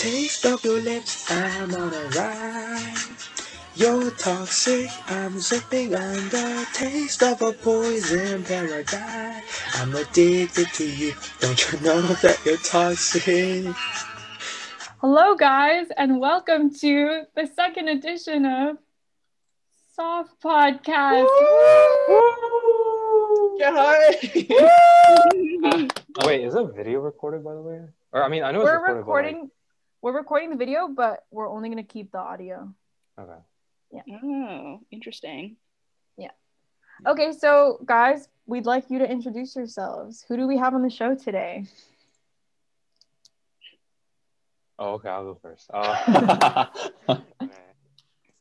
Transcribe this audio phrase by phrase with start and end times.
[0.00, 2.96] taste of your lips, I'm on a ride.
[3.74, 9.44] You're toxic, I'm zipping on the taste of a poison paradise.
[9.74, 13.74] I'm addicted to you, don't you know that you're toxic?
[15.02, 18.78] Hello, guys, and welcome to the second edition of
[19.94, 21.28] Soft Podcast.
[23.58, 24.16] Get hi.
[26.18, 27.80] Uh, wait, is that video recorded by the way?
[28.12, 29.50] Or I mean, I know it's We're recorded, recording.
[30.02, 32.72] We're recording the video, but we're only gonna keep the audio.
[33.16, 33.38] But like,
[33.92, 34.18] okay.
[34.24, 35.56] Oh, interesting.
[36.16, 36.30] Yeah.
[37.06, 40.24] Okay, so guys, we'd like you to introduce yourselves.
[40.28, 41.66] Who do we have on the show today?
[44.78, 45.10] Oh, okay.
[45.10, 45.70] I'll go first.
[45.72, 46.66] Uh,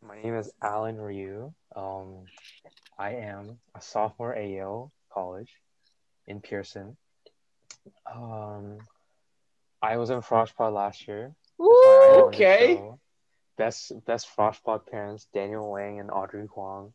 [0.02, 1.54] my name is Alan Ryu.
[1.76, 2.24] Um,
[2.98, 5.52] I am a sophomore at Yale College
[6.26, 6.96] in Pierson.
[8.10, 8.78] Um,
[9.82, 11.36] I was in Frosh Pod last year.
[11.60, 12.76] That's why I joined the okay.
[12.76, 13.00] show.
[13.58, 16.94] Best best Frosh Pod parents: Daniel Wang and Audrey Huang.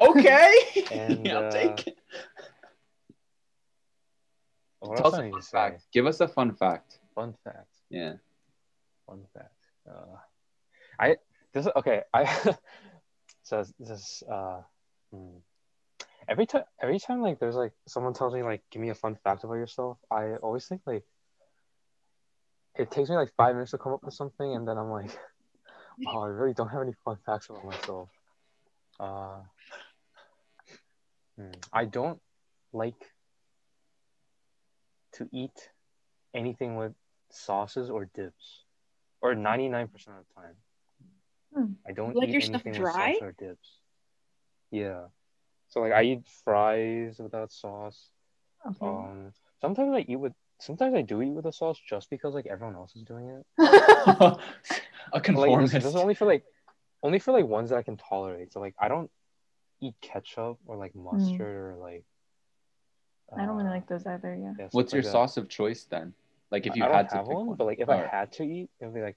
[0.00, 0.54] Okay.
[0.90, 1.98] And, I'll uh, take it.
[4.80, 5.50] What Tell us I a need fun to say?
[5.50, 5.86] fact.
[5.92, 6.98] Give us a fun fact.
[7.14, 7.68] Fun fact.
[7.90, 8.14] Yeah.
[9.06, 9.54] Fun fact.
[9.88, 10.16] Uh,
[10.98, 11.16] I
[11.52, 12.02] this okay.
[12.14, 12.24] I
[13.42, 14.62] so this uh
[15.12, 15.38] hmm.
[16.28, 19.16] every time every time like there's like someone tells me like give me a fun
[19.22, 19.98] fact about yourself.
[20.10, 21.04] I always think like
[22.80, 25.10] it takes me like five minutes to come up with something, and then I'm like,
[26.04, 28.08] wow, I really don't have any fun facts about myself.
[28.98, 29.40] Uh,
[31.38, 32.20] hmm, I don't
[32.72, 33.12] like
[35.12, 35.70] to eat
[36.34, 36.92] anything with
[37.30, 38.64] sauces or dips,
[39.20, 40.56] or 99% of the time.
[41.54, 41.72] Hmm.
[41.86, 43.12] I don't Like eat anything with dry?
[43.12, 43.68] sauce or dips.
[44.70, 45.06] Yeah.
[45.68, 48.10] So like I eat fries without sauce.
[48.66, 48.86] Okay.
[48.86, 50.32] Um, sometimes I eat with.
[50.60, 53.46] Sometimes I do eat with a sauce just because like everyone else is doing it.
[53.58, 54.36] a
[55.12, 56.44] But, like this, this is only for like,
[57.02, 58.52] only for like ones that I can tolerate.
[58.52, 59.10] So like I don't
[59.80, 62.04] eat ketchup or like mustard or like.
[63.36, 64.34] I don't really like those either.
[64.34, 64.52] Yeah.
[64.58, 65.12] yeah, What's your like that.
[65.12, 66.14] sauce of choice then?
[66.50, 68.06] Like if you I don't had to have pick one, one, but like if I
[68.06, 69.16] had to eat, it would be like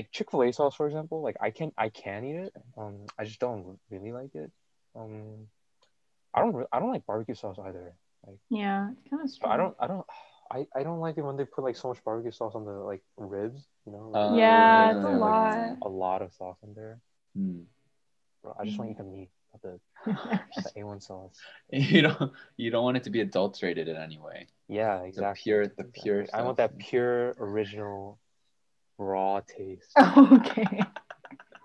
[0.00, 1.22] like Chick Fil A sauce, for example.
[1.22, 2.52] Like I can I can eat it.
[2.76, 4.50] Um, I just don't really like it.
[4.94, 5.48] Um,
[6.34, 7.94] I don't re- I don't like barbecue sauce either.
[8.50, 8.90] Yeah.
[8.90, 10.06] It's kind of I don't I don't
[10.52, 12.72] I, I don't like it when they put like so much barbecue sauce on the
[12.72, 13.66] like ribs.
[13.86, 15.76] You know, Uh, like, Yeah, yeah, it's a yeah, lot.
[15.82, 17.00] a lot of sauce in there.
[17.36, 17.60] Hmm.
[18.42, 19.80] Bro, I just want to eat the meat, not the
[20.74, 21.38] the A one sauce.
[21.70, 24.48] you don't you don't want it to be adulterated in any way.
[24.68, 25.42] Yeah, exactly.
[25.50, 26.02] pure- the exactly.
[26.02, 28.18] pure I want that pure original
[28.98, 29.92] raw taste.
[29.98, 30.80] okay.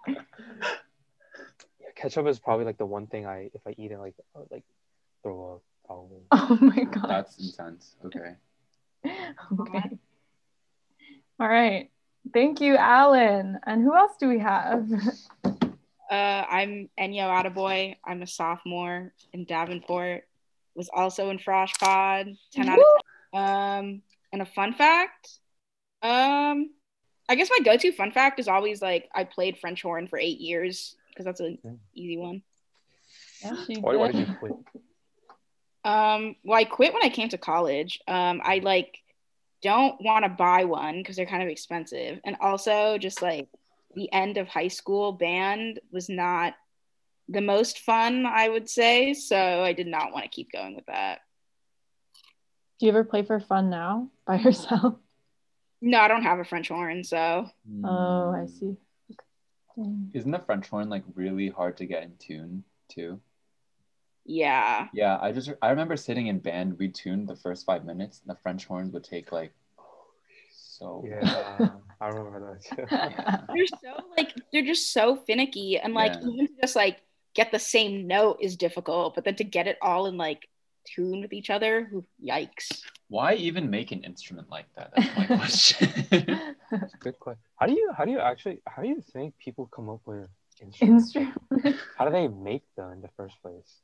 [0.08, 4.16] Yeah, ketchup is probably like the one thing I if I eat it like
[4.52, 4.64] like
[5.24, 6.22] throw up probably.
[6.32, 7.10] Oh my god.
[7.10, 7.96] That's intense.
[8.06, 8.36] Okay.
[9.06, 9.90] okay.
[11.40, 11.90] All right.
[12.34, 13.60] Thank you, Alan.
[13.66, 14.90] And who else do we have?
[16.08, 17.96] Uh, I'm Enyo Attaboy.
[18.06, 20.28] I'm a sophomore in Davenport.
[20.76, 22.28] Was also in Frosh Pod.
[22.54, 22.86] Ten out of
[23.34, 23.42] 10.
[23.44, 24.02] Um,
[24.32, 25.30] and a fun fact.
[26.04, 26.70] Um,
[27.28, 30.40] I guess my go-to fun fact is always like I played French horn for eight
[30.40, 31.58] years because that's an
[31.96, 32.44] easy one.
[33.44, 34.28] Yeah, Why, why did did.
[34.28, 34.54] you quit?
[35.86, 38.00] Um, well, I quit when I came to college.
[38.08, 38.98] Um, I like
[39.62, 43.48] don't want to buy one because they're kind of expensive, and also just like
[43.96, 46.56] the end of high school band was not
[47.30, 49.14] the most fun, I would say.
[49.14, 51.20] So I did not want to keep going with that.
[52.80, 54.96] Do you ever play for fun now by yourself?
[55.82, 57.50] No, I don't have a French horn, so
[57.84, 58.48] Oh, I Hmm.
[58.48, 58.78] see.
[59.76, 60.10] Dang.
[60.14, 63.20] Isn't the French horn like really hard to get in tune too?
[64.26, 64.88] Yeah.
[64.94, 68.36] Yeah, I just I remember sitting in band, we tuned the first five minutes, and
[68.36, 69.54] the French horns would take like
[70.52, 71.70] so Yeah,
[72.02, 72.86] I remember that too.
[73.56, 76.30] They're so like they're just so finicky, and like Yeah.
[76.30, 77.02] even to just like
[77.34, 80.48] get the same note is difficult, but then to get it all in like
[80.86, 81.92] tune with each other,
[82.24, 82.82] yikes.
[83.08, 84.92] Why even make an instrument like that?
[84.96, 85.90] That's my question.
[87.00, 87.42] Good question.
[87.58, 90.28] How do you how do you actually how do you think people come up with
[90.62, 91.16] instruments?
[91.16, 91.78] Instrument.
[91.98, 93.82] How do they make them in the first place?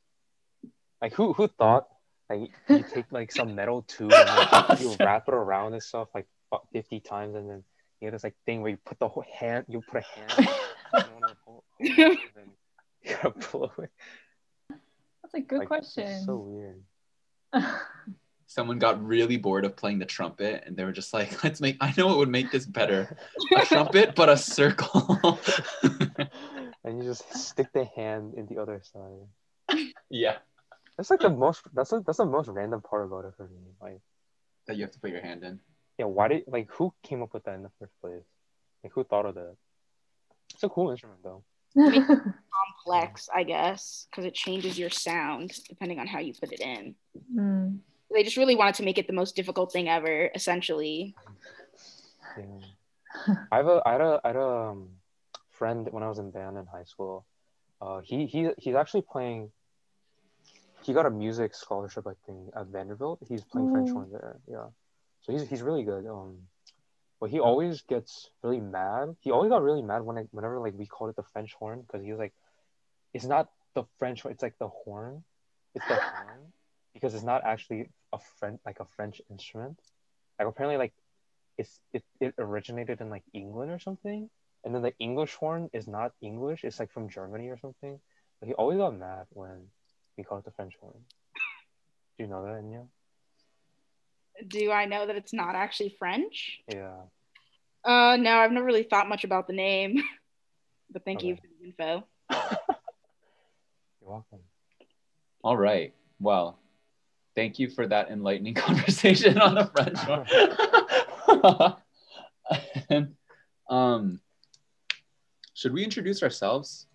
[1.02, 1.88] Like who who thought
[2.30, 6.08] like you take like some metal tube and like, you wrap it around and stuff
[6.14, 6.26] like
[6.72, 7.64] fifty times and then
[8.00, 10.32] you have this like thing where you put the whole hand you put a hand
[10.38, 12.50] in the hole- and then
[13.02, 13.90] you gotta blow it.
[14.70, 16.22] That's a good Like, question.
[16.24, 16.82] So weird.
[18.46, 21.78] Someone got really bored of playing the trumpet, and they were just like, "Let's make.
[21.80, 23.16] I know what would make this better:
[23.56, 25.40] a trumpet, but a circle."
[26.84, 29.86] and you just stick the hand in the other side.
[30.10, 30.36] yeah,
[30.96, 31.62] That's like the most.
[31.72, 33.72] That's like, that's the most random part about it for me.
[33.80, 34.00] Like,
[34.66, 35.60] that you have to put your hand in.
[35.98, 38.24] yeah, why did like who came up with that in the first place?
[38.84, 39.56] Like who thought of that?
[40.54, 41.42] It's a cool instrument though.
[41.74, 46.94] Complex, I guess, because it changes your sound depending on how you put it in.
[47.34, 47.78] Mm.
[48.12, 51.14] They just really wanted to make it the most difficult thing ever, essentially.
[52.36, 52.44] Yeah.
[53.50, 54.88] I have a I had a I had a um,
[55.50, 57.24] friend when I was in band in high school.
[57.80, 59.50] Uh, he he he's actually playing.
[60.84, 63.20] He got a music scholarship, I think, at Vanderbilt.
[63.28, 64.38] He's playing French horn there.
[64.48, 64.66] Yeah,
[65.22, 66.06] so he's he's really good.
[66.06, 66.38] Um,
[67.20, 69.14] but he always gets really mad.
[69.20, 71.82] He always got really mad when I, whenever like we called it the French horn
[71.82, 72.32] because he was like,
[73.14, 74.32] it's not the French horn.
[74.32, 75.22] It's like the horn.
[75.74, 76.52] It's the horn
[76.94, 79.78] because it's not actually a French like a French instrument.
[80.38, 80.92] Like apparently like
[81.58, 84.28] it's it, it originated in like England or something.
[84.64, 88.00] And then the English horn is not English, it's like from Germany or something.
[88.40, 89.68] But he always got mad when
[90.16, 90.94] we called it the French horn.
[92.18, 92.86] Do you know that, Enya?
[94.48, 96.60] Do I know that it's not actually French?
[96.68, 96.96] Yeah.
[97.84, 100.02] Uh, no, I've never really thought much about the name.
[100.92, 102.04] but thank you for the info.
[102.30, 104.40] You're welcome.
[105.42, 105.94] All right.
[106.20, 106.58] Well,
[107.34, 109.98] thank you for that enlightening conversation on the French
[111.38, 111.76] one.
[112.88, 113.14] and,
[113.70, 114.20] um,
[115.54, 116.86] should we introduce ourselves?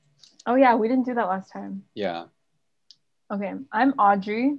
[0.46, 1.84] oh yeah, we didn't do that last time.
[1.94, 2.25] Yeah.
[3.30, 4.58] Okay, I'm Audrey.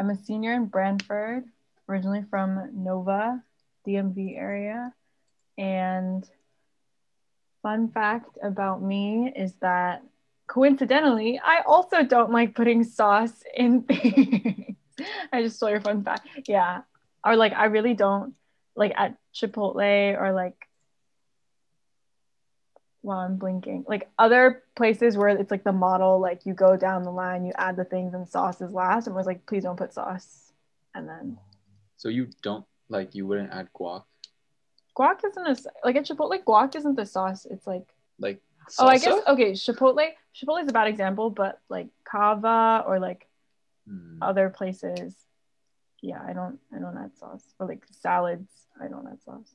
[0.00, 1.44] I'm a senior in Branford,
[1.88, 3.40] originally from Nova,
[3.86, 4.92] DMV area.
[5.56, 6.28] And
[7.62, 10.02] fun fact about me is that
[10.48, 14.74] coincidentally, I also don't like putting sauce in things.
[15.32, 16.26] I just stole your fun fact.
[16.48, 16.82] Yeah.
[17.24, 18.34] Or like I really don't
[18.74, 20.56] like at Chipotle or like
[23.04, 23.84] while I'm blinking.
[23.86, 27.52] Like other places where it's like the model, like you go down the line, you
[27.56, 30.52] add the things and sauce is last, and was like, please don't put sauce.
[30.94, 31.36] And then
[31.96, 34.04] So you don't like you wouldn't add guac,
[34.96, 37.46] guac isn't a like at Chipotle, guac isn't the sauce.
[37.46, 37.86] It's like
[38.18, 38.40] like
[38.78, 40.08] oh, I guess okay, Chipotle.
[40.34, 43.28] Chipotle is a bad example, but like Cava or like
[43.86, 44.16] Hmm.
[44.22, 45.14] other places,
[46.00, 47.44] yeah, I don't I don't add sauce.
[47.58, 48.50] Or like salads,
[48.80, 49.54] I don't add sauce.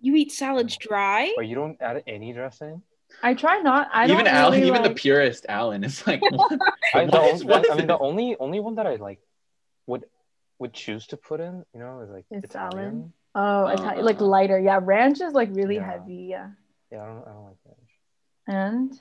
[0.00, 1.32] You eat salads dry?
[1.36, 2.82] But you don't add any dressing?
[3.22, 3.88] I try not.
[3.92, 6.58] I even don't Alan, really even the purest Alan is like, what?
[6.94, 8.96] I, the What is- only, what is I mean, the only only one that I
[8.96, 9.20] like
[9.86, 10.04] would
[10.58, 13.12] would choose to put in, you know, is like Is Italian.
[13.34, 13.66] salad.
[13.66, 14.58] Oh, Italian, Uh, like lighter.
[14.58, 15.90] Yeah, ranch is like really Yeah.
[15.90, 16.26] heavy.
[16.30, 16.50] Yeah.
[16.92, 18.54] Yeah, I don't, I don't like that.
[18.54, 19.00] And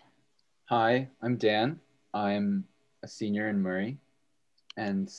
[0.65, 1.79] Hi, I'm Dan.
[2.13, 2.65] I'm
[3.03, 3.97] a senior in Murray,
[4.77, 5.11] and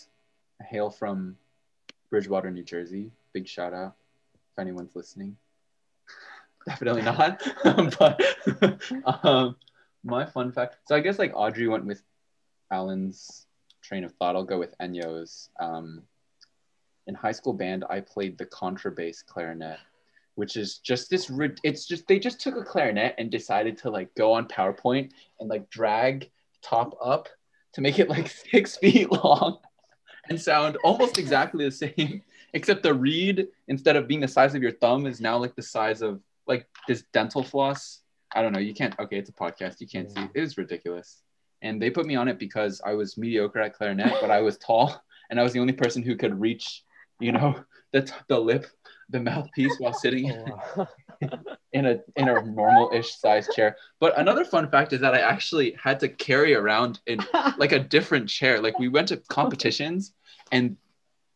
[0.60, 1.36] I hail from
[2.10, 3.10] Bridgewater, New Jersey.
[3.32, 3.94] Big shout out
[4.34, 5.36] if anyone's listening.
[6.66, 7.42] Definitely not.
[7.98, 8.20] but
[9.24, 9.56] um,
[10.02, 10.76] my fun fact.
[10.86, 12.02] So I guess like Audrey went with
[12.70, 13.46] Alan's
[13.82, 14.36] train of thought.
[14.36, 15.50] I'll go with Enyo's.
[15.60, 16.02] Um,
[17.06, 19.78] in high school band, I played the contrabass clarinet,
[20.36, 21.30] which is just this.
[21.62, 25.10] It's just they just took a clarinet and decided to like go on PowerPoint
[25.40, 26.30] and like drag
[26.62, 27.28] top up
[27.74, 29.58] to make it like six feet long
[30.30, 32.22] and sound almost exactly the same,
[32.54, 35.62] except the reed instead of being the size of your thumb is now like the
[35.62, 38.00] size of like this dental floss.
[38.34, 38.58] I don't know.
[38.58, 38.94] You can't.
[38.98, 39.80] Okay, it's a podcast.
[39.80, 40.28] You can't see.
[40.34, 41.22] It was ridiculous.
[41.62, 44.58] And they put me on it because I was mediocre at clarinet, but I was
[44.58, 46.82] tall and I was the only person who could reach,
[47.20, 47.54] you know,
[47.92, 48.66] the t- the lip,
[49.08, 50.58] the mouthpiece while sitting Oh,
[51.22, 51.38] wow.
[51.72, 53.76] in a in a normal-ish size chair.
[54.00, 57.20] But another fun fact is that I actually had to carry around in
[57.56, 58.60] like a different chair.
[58.60, 60.12] Like we went to competitions
[60.52, 60.76] and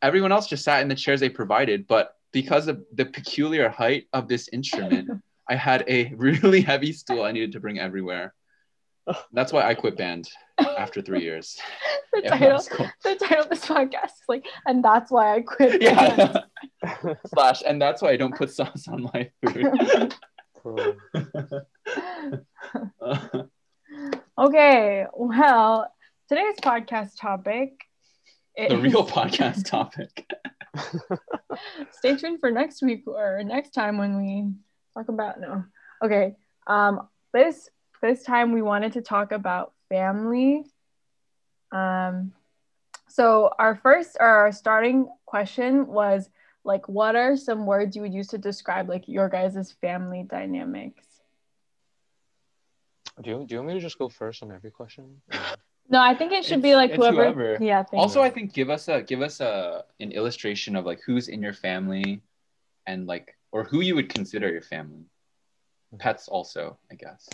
[0.03, 4.07] everyone else just sat in the chairs they provided, but because of the peculiar height
[4.13, 5.11] of this instrument,
[5.49, 8.35] I had a really heavy stool I needed to bring everywhere.
[9.33, 11.59] That's why I quit band after three years.
[12.13, 15.41] the in title, high the title of this podcast is like, and that's why I
[15.41, 15.81] quit.
[15.81, 16.43] Yeah.
[17.29, 20.15] Slash, and that's why I don't put sauce on my food.
[24.39, 25.93] Okay, well,
[26.29, 27.73] today's podcast topic.
[28.57, 30.31] the real podcast topic.
[31.93, 34.53] Stay tuned for next week or next time when we
[34.95, 35.65] talk about no.
[36.03, 36.37] Okay.
[36.67, 37.69] Um this
[38.03, 40.65] this time we wanted to talk about family.
[41.73, 42.33] Um
[43.09, 46.31] so our first or our starting question was
[46.65, 51.07] like what are some words you would use to describe like your guys' family dynamics?
[53.21, 55.21] Do you, do you want me to just go first on every question?
[55.91, 57.59] No, I think it should be like whoever, whoever.
[57.61, 58.27] Yeah, thank also you.
[58.27, 61.55] i think give us a give us a an illustration of like who's in your
[61.55, 62.21] family
[62.87, 65.05] and like or who you would consider your family
[65.99, 67.29] pets also i guess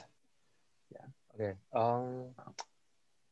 [0.92, 1.06] Yeah.
[1.34, 1.54] Okay.
[1.74, 2.30] Um,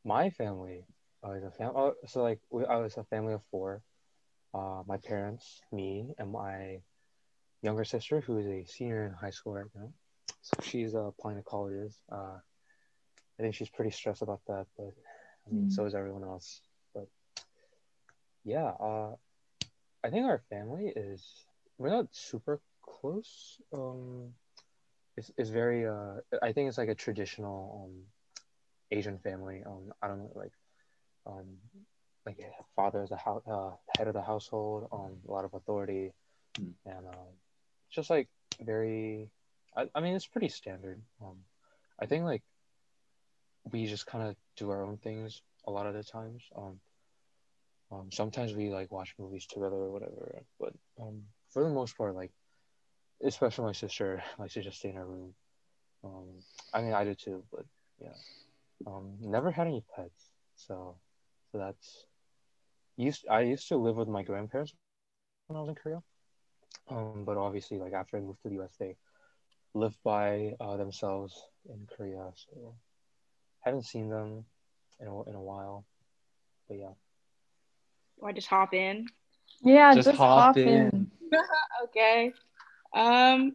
[0.04, 0.84] my family
[1.24, 1.74] uh, is a family.
[1.76, 3.82] Oh, so like we, I was a family of four.
[4.52, 6.80] Uh, my parents, me, and my
[7.62, 9.92] younger sister who is a senior in high school right now.
[10.42, 11.96] So she's uh, applying to colleges.
[12.10, 12.38] Uh,
[13.38, 14.92] I think she's pretty stressed about that, but
[15.46, 15.72] I mean, Mm.
[15.72, 16.61] so is everyone else.
[16.94, 17.08] But
[18.44, 19.16] yeah, uh,
[20.04, 21.46] I think our family is
[21.78, 23.61] we're not super close.
[23.72, 24.34] Um,
[25.16, 28.06] it's, it's very uh, I think it's like a traditional um,
[28.90, 29.62] Asian family.
[29.64, 30.52] Um, I don't know, like
[31.26, 31.58] um,
[32.26, 32.38] like
[32.76, 34.88] father is the house, uh, head of the household.
[34.92, 36.12] Um, a lot of authority,
[36.54, 36.75] Mm.
[36.87, 37.32] and um,
[37.90, 38.28] just like
[38.61, 39.30] very.
[39.75, 41.00] I, I mean, it's pretty standard.
[41.22, 41.38] Um,
[41.99, 42.42] I think like
[43.70, 46.42] we just kind of do our own things a lot of the times.
[46.56, 46.80] Um,
[47.90, 52.14] um, sometimes we like watch movies together or whatever, but um, for the most part,
[52.14, 52.32] like
[53.23, 55.35] especially my sister likes to just stay in her room.
[56.04, 56.26] Um,
[56.73, 57.64] I mean, I do too, but
[58.00, 58.16] yeah,
[58.87, 60.97] um, never had any pets, so
[61.50, 62.06] so that's
[62.97, 63.26] used.
[63.30, 64.73] I used to live with my grandparents
[65.49, 66.02] when I was in Korea,
[66.88, 68.97] um, but obviously, like after I moved to the US, they
[69.75, 72.75] lived by uh, themselves in Korea, so
[73.64, 74.45] haven't seen them
[75.00, 75.85] in a, in a while.
[76.69, 76.92] But yeah,
[78.21, 79.07] Do I just hop in?
[79.62, 81.11] Yeah, Just just, hop hop in.
[81.85, 82.33] okay.
[82.95, 83.54] Um,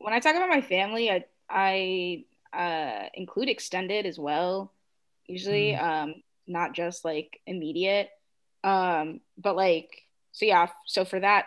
[0.00, 4.72] when I talk about my family, I I uh, include extended as well.
[5.26, 8.10] Usually, um, not just like immediate.
[8.64, 10.68] Um, but like so yeah.
[10.86, 11.46] So for that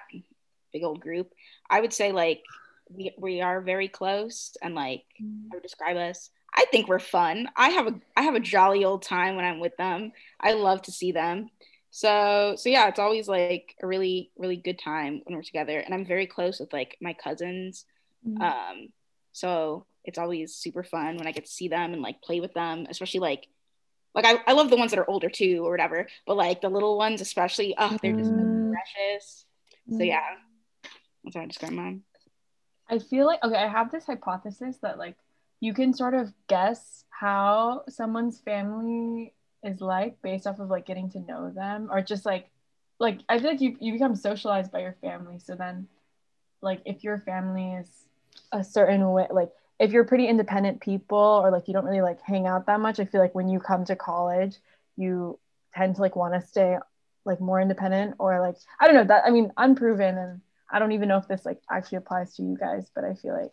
[0.72, 1.34] big old group,
[1.70, 2.44] I would say like
[2.90, 6.30] we we are very close and like I would describe us.
[6.54, 7.50] I think we're fun.
[7.56, 10.12] I have a I have a jolly old time when I'm with them.
[10.40, 11.50] I love to see them.
[11.92, 15.80] So so yeah, it's always like a really really good time when we're together.
[15.80, 17.86] And I'm very close with like my cousins.
[18.28, 18.42] Mm.
[18.42, 18.90] Um,
[19.32, 22.54] so it's always super fun when I get to see them and like play with
[22.54, 23.48] them, especially like
[24.14, 26.70] like I, I love the ones that are older too or whatever, but like the
[26.70, 28.72] little ones especially, oh they're just Mm.
[28.72, 29.46] precious.
[29.90, 30.08] So Mm.
[30.08, 30.22] yeah,
[31.24, 32.02] that's how I describe mine.
[32.90, 35.16] I feel like okay, I have this hypothesis that like
[35.62, 41.10] you can sort of guess how someone's family is like based off of like getting
[41.12, 42.50] to know them or just like
[43.00, 45.40] like I feel like you you become socialized by your family.
[45.40, 45.88] So then
[46.62, 47.88] like if your family is
[48.52, 52.22] a certain way like if you're pretty independent people or like you don't really like
[52.22, 54.58] hang out that much, I feel like when you come to college,
[54.98, 55.40] you
[55.76, 56.78] tend to like want to stay
[57.24, 60.42] like more independent or like I don't know that I mean unproven and
[60.72, 63.34] I don't even know if this like actually applies to you guys, but I feel
[63.40, 63.52] like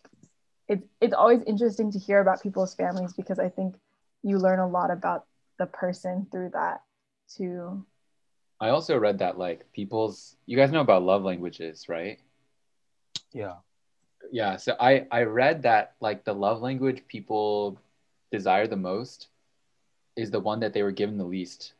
[0.69, 3.75] it's it's always interesting to hear about people's families because I think
[4.23, 5.25] you learn a lot about
[5.59, 6.81] the person through that
[7.29, 7.85] too.
[8.61, 12.19] I also read that like people's you guys know about love languages, right?
[13.33, 13.55] yeah,
[14.31, 17.79] Yeah, so I I read that like the love language people
[18.31, 19.27] desire the most
[20.15, 21.73] is the one that they were given the least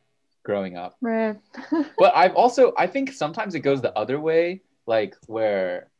[0.44, 0.98] growing up.
[1.00, 1.36] Right.
[1.98, 5.90] But I've also I think sometimes it goes the other way, like where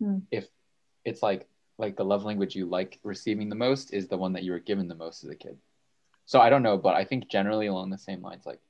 [0.00, 0.18] Hmm.
[0.30, 0.46] if
[1.04, 1.46] it's like
[1.78, 4.58] like the love language you like receiving the most is the one that you were
[4.60, 5.58] given the most as a kid.
[6.24, 8.60] So I don't know, but I think generally along the same lines, like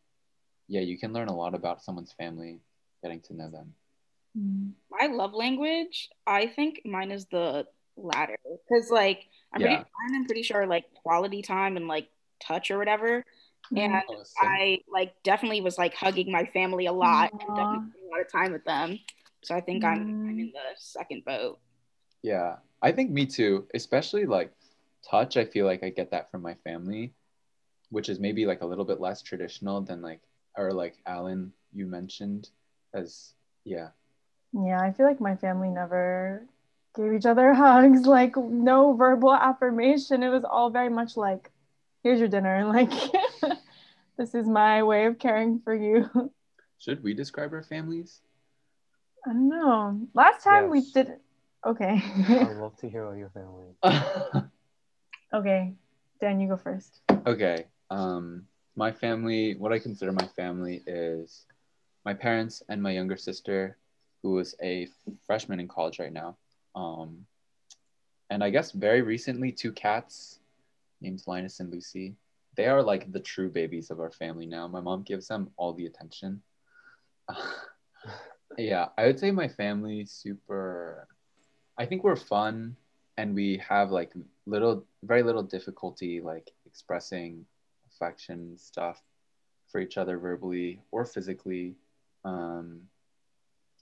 [0.68, 2.58] yeah, you can learn a lot about someone's family
[3.02, 3.74] getting to know them.
[4.36, 4.72] Mm.
[4.90, 8.36] my love language, I think mine is the latter.
[8.44, 9.84] Because like I'm pretty Yeah.
[10.10, 12.08] mine, I'm pretty sure like quality time and like
[12.40, 13.24] touch or whatever.
[13.74, 14.02] And Mm.
[14.08, 14.24] Oh.
[14.42, 18.30] I like definitely was like hugging my family a lot and definitely a lot of
[18.30, 18.98] time with them.
[19.42, 20.40] So I think I'm I'm Mm.
[20.40, 21.58] in the second boat.
[22.22, 23.66] Yeah, I think me too.
[23.74, 24.52] Especially like
[25.08, 27.12] touch, I feel like I get that from my family,
[27.90, 30.20] which is maybe like a little bit less traditional than like
[30.56, 32.48] or like Alan you mentioned
[32.94, 33.88] as yeah.
[34.52, 36.46] Yeah, I feel like my family never
[36.94, 40.22] gave each other hugs, like no verbal affirmation.
[40.22, 41.50] It was all very much like,
[42.02, 42.64] here's your dinner.
[42.72, 42.90] Like,
[44.16, 46.32] this is my way of caring for you.
[46.78, 48.20] Should we describe our families?
[49.26, 50.00] I don't know.
[50.14, 50.92] Last time we Yes.
[50.92, 51.20] did.
[51.66, 52.00] Okay.
[52.28, 53.74] I'd love to hear about your family.
[55.34, 55.74] okay.
[56.20, 57.00] Dan, you go first.
[57.26, 57.66] okay.
[57.90, 58.46] Um
[58.76, 61.46] my family, what I consider my family is
[62.04, 63.78] my parents and my younger sister
[64.22, 64.86] who is a
[65.26, 66.36] freshman in college right now.
[66.76, 67.26] Um
[68.30, 70.40] and I guess very recently two cats
[71.00, 72.14] named Linus and Lucy.
[72.56, 74.68] They are like the true babies of our family now.
[74.68, 76.42] My mom gives them all the attention.
[78.58, 81.06] yeah, I would say my family super
[81.78, 82.76] I think we're fun
[83.16, 84.12] and we have like
[84.46, 87.44] little very little difficulty like expressing
[87.90, 89.02] affection stuff
[89.68, 91.74] for each other verbally or physically.
[92.24, 92.82] Um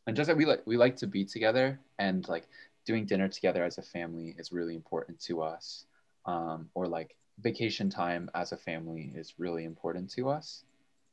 [0.06, 2.46] and just that we like we like to be together and like
[2.84, 5.86] doing dinner together as a family is really important to us.
[6.26, 10.64] Um, or like vacation time as a family is really important to us.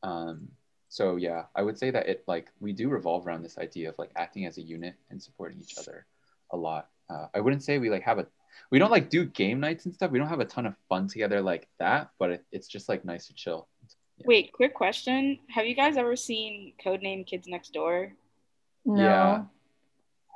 [0.03, 0.47] Um,
[0.89, 3.97] so yeah, I would say that it like we do revolve around this idea of
[3.97, 6.05] like acting as a unit and supporting each other.
[6.51, 6.89] A lot.
[7.09, 8.27] Uh, I wouldn't say we like have a
[8.71, 10.11] we don't like do game nights and stuff.
[10.11, 13.03] We don't have a ton of fun together like that, but it, it's just like
[13.03, 13.67] nice to chill.
[14.17, 14.25] Yeah.
[14.27, 15.39] Wait, quick question.
[15.49, 18.13] Have you guys ever seen Codename Kids Next Door?
[18.85, 19.03] No.
[19.03, 19.43] Yeah.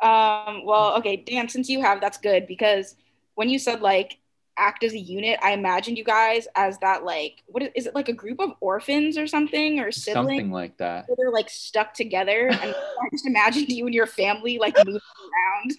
[0.02, 2.96] Um, well, okay, Dan, since you have, that's good because
[3.36, 4.18] when you said like
[4.58, 7.96] act as a unit, I imagined you guys as that like what is, is it
[7.96, 10.28] like a group of orphans or something or siblings?
[10.28, 11.08] Something like that.
[11.08, 14.94] where they're like stuck together and I just imagined you and your family like moving
[14.96, 15.78] around.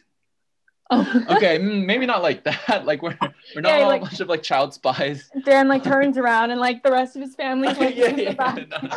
[0.91, 1.25] Oh.
[1.31, 2.85] Okay, mm, maybe not like that.
[2.87, 3.19] Like we're
[3.55, 5.29] we're not Yeah, all like- a bunch of like child spies.
[5.45, 8.57] Dan like turns around and like the rest of his family like yeah, yeah, back.
[8.69, 8.89] no, no.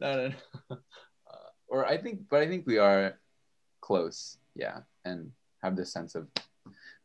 [0.00, 0.34] no, no, no.
[0.70, 0.76] Uh,
[1.68, 3.18] or I think, but I think we are
[3.80, 5.30] close, yeah, and
[5.62, 6.26] have this sense of,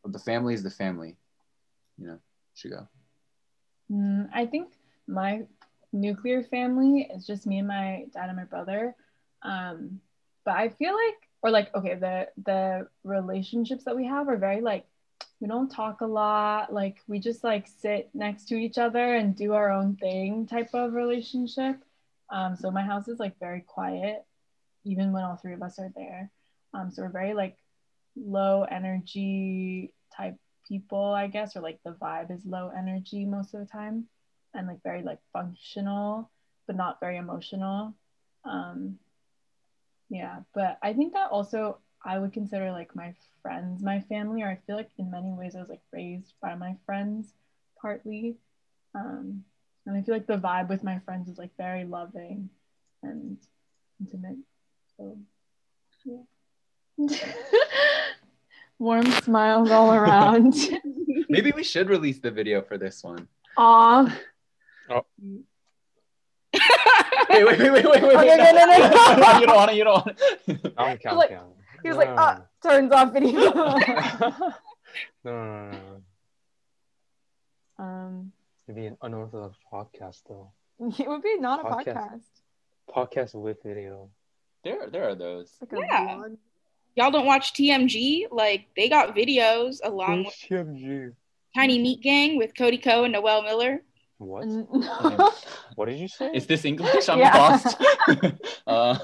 [0.04, 1.16] of the family is the family,
[1.98, 2.20] you know,
[2.56, 2.88] should go.
[3.92, 4.74] Mm, I think
[5.08, 5.44] my
[5.94, 8.96] nuclear family is just me and my dad and my brother.
[9.44, 10.02] Um,
[10.46, 14.62] but I feel like, or like, okay, the the relationships that we have are very
[14.62, 14.86] like,
[15.40, 16.74] we don't talk a lot.
[16.74, 20.70] Like we just like sit next to each other and do our own thing type
[20.74, 21.78] of relationship.
[22.30, 24.26] Um, so my house is like very quiet,
[24.86, 26.30] even when all three of us are there.
[26.74, 27.58] Um, so we're very like
[28.16, 30.36] low energy type
[30.68, 34.06] people, I guess, or like the vibe is low energy most of the time
[34.54, 36.30] and like very like functional,
[36.68, 37.96] but not very emotional.
[38.46, 39.00] Um,
[40.10, 44.50] yeah, but I think that also I would consider like my friends my family, or
[44.50, 47.34] I feel like in many ways I was like raised by my friends
[47.82, 48.38] partly.
[48.96, 49.44] Um,
[49.86, 52.50] and I feel like the vibe with my friends is like very loving
[53.04, 53.38] and
[54.00, 54.38] intimate.
[54.98, 55.18] So,
[56.06, 57.08] yeah.
[58.80, 60.56] Warm smiles all around.
[61.30, 63.28] Maybe we should release the video for this one.
[63.58, 64.16] Aw.
[67.30, 68.16] Wait, wait, wait, wait, wait, wait.
[68.16, 69.40] Okay, no, no, no.
[69.40, 69.76] you don't want it.
[69.78, 70.74] You don't want it.
[70.78, 71.18] I'm counting.
[71.18, 71.40] like-
[71.84, 73.40] He was like, ah, turns off video.
[73.54, 74.52] no,
[75.24, 76.02] no, no, no.
[77.84, 78.32] um,
[78.68, 80.52] It'd be an unorthodox podcast though.
[80.80, 81.96] it would be not a Podcast.
[81.96, 82.24] podcast.
[83.34, 84.10] Podcast with video.
[84.64, 85.52] There, there are those.
[85.62, 86.16] Like Yeah.
[86.16, 86.38] vlog.
[86.96, 88.26] Y'all don't watch TMG?
[88.32, 91.14] Like they got videos along with TMG.
[91.56, 93.82] Tiny Meat Gang with Cody Ko and Noel Miller.
[94.20, 94.44] What?
[94.44, 94.68] N-
[95.76, 96.30] What did you say?
[96.34, 97.08] Is this English?
[97.10, 97.36] I'm Yeah.
[97.38, 97.76] lost.
[98.68, 98.96] uh,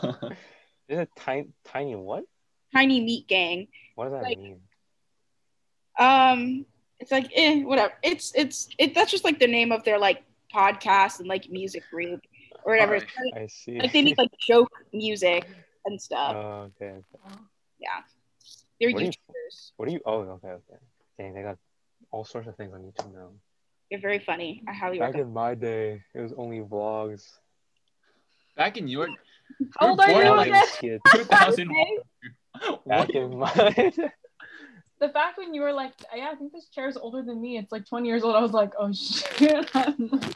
[0.87, 1.47] Is it tiny?
[1.65, 2.23] Tiny what?
[2.73, 3.67] Tiny Meat Gang.
[3.95, 4.59] What does that Like- mean?
[5.97, 6.65] Um,
[6.99, 7.93] it's like eh, whatever.
[8.03, 8.93] It's it's it.
[8.93, 10.23] That's just like the name of their like
[10.53, 12.19] podcast and like music group
[12.65, 12.95] or whatever.
[12.95, 13.09] Alright.
[13.33, 13.79] Like, I see.
[13.79, 15.47] like they make like joke music
[15.85, 16.35] and stuff.
[16.35, 16.91] Oh, okay.
[16.99, 17.35] okay.
[17.79, 18.01] yeah,
[18.79, 19.71] they're what do you- YouTubers.
[19.77, 20.01] What do you?
[20.05, 20.79] Oh, okay, okay.
[21.17, 21.57] Dang, they got
[22.11, 23.29] all sorts of things on YouTube now.
[23.91, 24.63] They're very funny.
[24.67, 25.27] I highly Back recommend.
[25.29, 27.23] in my day, it was only vlogs.
[28.57, 29.07] back in your
[29.79, 30.47] How old are born you in, like,
[30.81, 30.99] again?
[31.11, 32.77] 2001.
[32.87, 33.51] Back in my
[35.01, 37.57] The fact when you were like, yeah, I think this chair is older than me.
[37.57, 38.33] It's like 20 years old.
[38.35, 39.69] I was like, oh shit.
[39.75, 40.35] I'm like-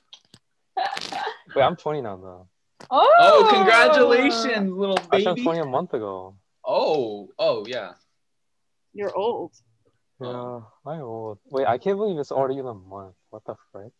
[1.56, 2.48] wait, I'm 20 now though.
[2.92, 5.22] oh, Oh, congratulations, little baby.
[5.22, 5.44] I turned baby.
[5.46, 6.36] 20 a month ago.
[6.66, 7.94] Oh, oh yeah.
[8.94, 9.54] You're old.
[10.22, 11.40] Yeah, I'm old.
[11.52, 13.16] Wait, I can't believe it's already in a month.
[13.30, 13.92] What the frick?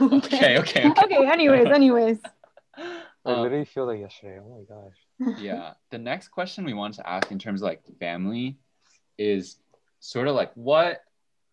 [0.00, 0.92] Okay, okay, okay.
[1.04, 2.18] Okay, anyways, anyways.
[2.76, 4.40] I Um, literally feel like yesterday.
[4.42, 5.38] Oh my gosh.
[5.40, 5.74] yeah.
[5.90, 8.56] The next question we want to ask in terms of like family
[9.18, 9.56] is
[10.00, 11.02] sort of like what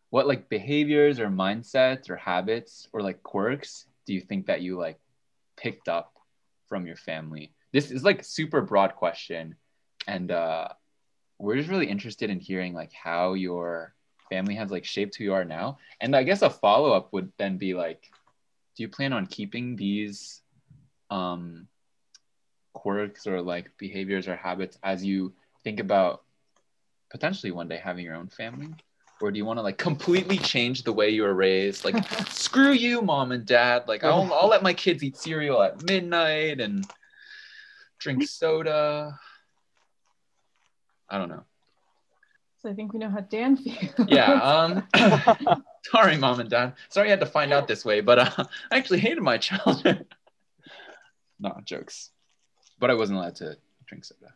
[0.10, 4.77] what like behaviors or mindsets or habits or like quirks do you think that you
[4.77, 4.97] like
[5.57, 6.13] picked up
[6.69, 7.51] from your family?
[7.73, 9.55] This is like super broad question
[10.07, 10.69] and uh
[11.38, 13.93] we're just really interested in hearing like how your
[14.29, 15.77] family has like shaped who you are now.
[16.01, 18.09] And I guess a follow-up would then be like
[18.75, 20.41] do you plan on keeping these
[21.09, 21.67] um
[22.73, 26.23] quirks or like behaviors or habits as you think about
[27.09, 28.69] potentially one day having your own family?
[29.19, 31.83] Or do you want to like completely change the way you were raised?
[31.83, 33.87] Like screw you mom and dad.
[33.87, 36.85] Like I'll, I'll let my kids eat cereal at midnight and
[37.97, 39.17] drink soda.
[41.09, 41.45] I don't know
[42.67, 43.93] I think we know how Dan feels.
[44.08, 44.88] yeah um
[45.91, 48.77] sorry mom and dad sorry i had to find out this way but uh, i
[48.77, 50.06] actually hated my childhood
[51.39, 52.12] no jokes
[52.80, 54.34] but i wasn't allowed to drink soda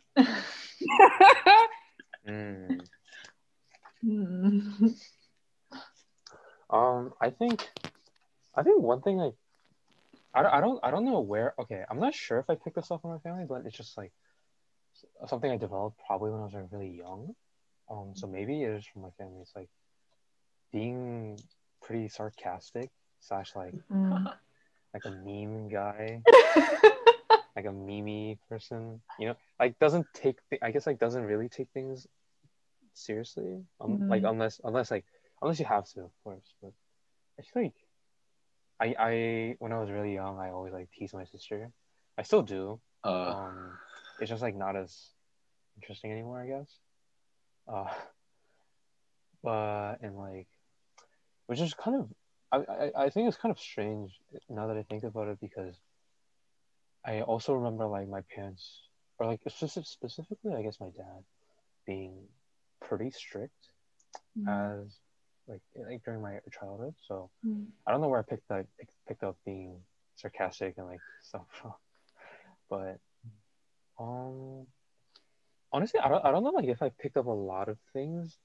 [2.28, 2.82] Mm.
[4.04, 4.88] Hmm.
[6.72, 7.68] Um, I think,
[8.56, 9.34] I think one thing like,
[10.34, 11.54] I don't, I don't, I don't know where.
[11.60, 13.98] Okay, I'm not sure if I picked this up from my family, but it's just
[13.98, 14.12] like
[15.28, 17.36] something I developed probably when I was like, really young.
[17.92, 19.42] Um, so maybe it is from my family.
[19.42, 19.70] It's like
[20.72, 21.38] being
[21.82, 24.32] pretty sarcastic slash like Mm.
[24.94, 26.22] like a meme guy,
[27.56, 29.02] like a meme person.
[29.20, 30.38] You know, like doesn't take.
[30.50, 32.08] Th- I guess like doesn't really take things
[32.94, 33.64] seriously.
[33.80, 34.30] Um, Like Mhm.
[34.32, 35.06] unless unless like
[35.42, 36.54] unless you have to, of course.
[36.62, 36.72] But
[37.40, 37.74] I feel like
[38.80, 41.72] I I when I was really young, I always like tease my sister.
[42.18, 42.80] I still do.
[43.04, 43.78] Uh, Um,
[44.20, 45.12] it's just like not as
[45.76, 46.80] interesting anymore, I guess.
[47.68, 47.88] Uh,
[49.44, 50.48] but and like,
[51.48, 52.10] which is kind of,
[52.52, 54.12] I, I I think it's kind of strange
[54.50, 55.76] now that I think about it because
[57.06, 58.82] I also remember like my parents
[59.18, 61.24] or like speci- specifically, I guess my dad
[61.86, 62.28] being
[62.82, 63.54] pretty strict
[64.38, 64.48] Mm.
[64.48, 64.94] as
[65.48, 66.96] like like during my childhood.
[67.08, 67.68] So Mm.
[67.86, 69.76] I don't know where I picked that picked, picked up being
[70.16, 71.74] sarcastic and like stuff from,
[72.70, 73.00] but
[74.00, 74.68] um,
[75.72, 78.38] honestly, I don't I don't know like if I picked up a lot of things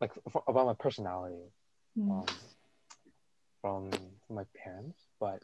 [0.00, 1.52] like f- about my personality
[1.98, 2.10] Mm.
[2.10, 2.26] um
[3.60, 5.42] from from my parents, but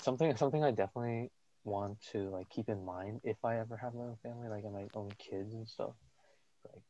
[0.00, 1.30] something something I definitely
[1.64, 4.72] want to like keep in mind if I ever have my own family, like and
[4.72, 5.92] my own kids and stuff.
[6.64, 6.82] Like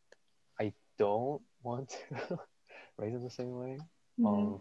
[0.61, 2.39] I don't want to
[2.99, 3.79] raise them the same way.
[4.21, 4.61] Mm.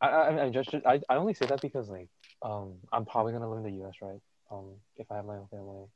[0.00, 2.08] I, I, I just I, I only say that because like
[2.42, 3.94] um I'm probably gonna live in the U.S.
[4.02, 5.86] right um if I have my own family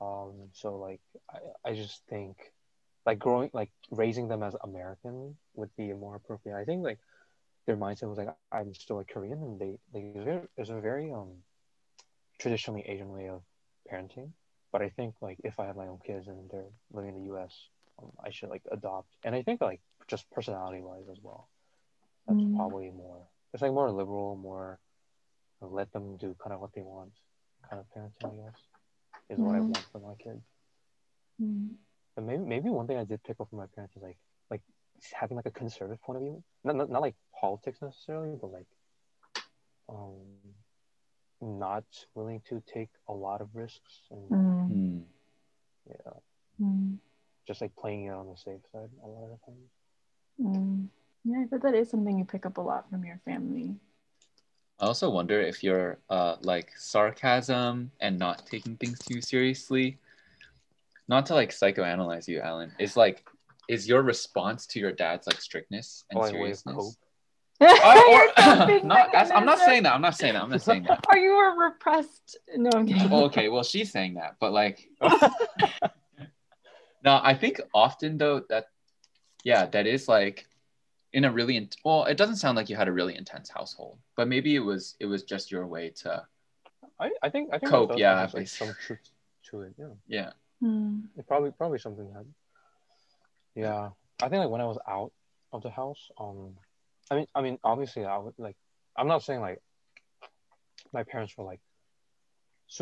[0.00, 2.36] um so like I, I just think
[3.06, 6.56] like growing like raising them as American would be more appropriate.
[6.58, 6.98] I think like
[7.66, 10.12] their mindset was like I'm still like Korean and they like
[10.56, 11.42] it's a very um
[12.38, 13.42] traditionally Asian way of
[13.90, 14.30] parenting.
[14.72, 17.26] But I think like if I have my own kids and they're living in the
[17.32, 17.52] U.S.
[17.98, 21.48] Um, I should like adopt and I think like just personality wise as well
[22.26, 22.54] that's Mm.
[22.54, 24.78] probably more it's like more liberal more
[25.60, 27.12] let them do kind of what they want
[27.68, 28.60] kind of parenting i guess
[29.30, 29.70] is what i Mhm.
[29.72, 30.44] want for my kids
[31.40, 31.74] Mm.
[32.14, 34.18] but maybe maybe one thing i did pick up from my parents is like
[34.50, 34.62] like
[35.20, 38.66] having like a conservative point of view not, not, not like politics necessarily but like
[39.88, 40.20] um
[41.40, 44.66] not willing to take a lot of risks and Mm.
[44.68, 45.00] hmm.
[45.88, 46.12] yeah
[46.60, 46.98] Mm.
[47.46, 49.70] just like playing it on the safe side a lot of the time
[50.40, 50.88] Mm.
[51.24, 53.76] Yeah, I bet that is something you pick up a lot from your family.
[54.80, 59.98] I also wonder if your uh, like sarcasm and not taking things too seriously,
[61.06, 63.26] not to like psychoanalyze you, Alan, is like,
[63.68, 66.76] is your response to your dad's like strictness and oh like way of seriousness?
[66.76, 66.94] cope
[67.60, 69.92] Uh, or- not, I'm not saying that.
[69.94, 70.42] I'm not saying that.
[70.42, 71.04] I'm not saying that.
[71.10, 72.38] Are you a repressed?
[72.56, 73.12] No, I'm kidding.
[73.12, 74.88] Okay, well, she's saying that, but like,
[77.04, 78.68] no, I think often though that,
[79.44, 80.46] yeah, that is like,
[81.12, 83.98] in a really in- well, it doesn't sound like you had a really intense household,
[84.16, 86.26] but maybe it was it was just your way to
[86.98, 88.66] I, I think I think Cope, yeah, like, basically.
[88.66, 89.10] some truth
[89.50, 90.30] to it yeah yeah.
[90.62, 91.04] Mm.
[91.16, 92.26] It probably probably something that
[93.54, 93.88] yeah
[94.22, 95.12] i think like when i was out
[95.52, 96.54] of the house um
[97.10, 98.56] i mean i mean obviously i would like
[98.96, 99.60] i'm not saying like
[100.92, 101.69] my parents were like su-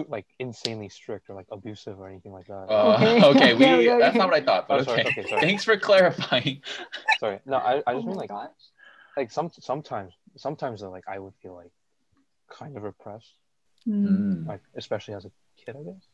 [0.09, 3.23] like insanely strict or like abusive or anything like that Uh, Okay.
[3.31, 4.19] okay, we Okay, okay, that's okay.
[4.19, 5.09] not what I thought, but Oh, sorry, okay.
[5.21, 5.41] okay, sorry.
[5.41, 6.63] Thanks for clarifying.
[7.19, 8.51] sorry no i, I Oh just mean like gosh.
[9.17, 11.73] like some sometimes sometimes though, like i would feel like
[12.51, 13.35] kind of repressed
[13.89, 14.47] Mm.
[14.47, 15.31] like especially as a
[15.65, 16.05] kid i guess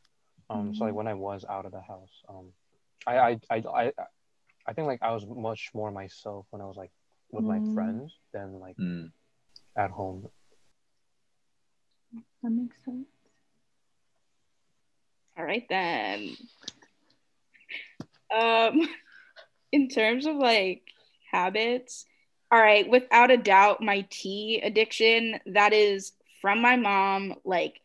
[0.49, 0.97] um so like Mhm.
[0.97, 2.47] when i was out of the house um
[3.07, 3.93] I, I i i
[4.69, 6.93] i think like i was much more myself when i was like
[7.33, 7.75] with my Mm.
[7.75, 9.11] friends than like Mm.
[9.77, 10.29] at home
[12.43, 13.09] That makes sense.
[15.37, 16.37] All right then.
[18.35, 18.88] Um,
[19.73, 20.83] in terms of like
[21.31, 22.07] habits,
[22.51, 27.35] all right, without a doubt, my tea addiction that is from my mom.
[27.44, 27.81] Like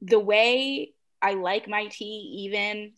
[0.00, 2.92] the way I like my tea, even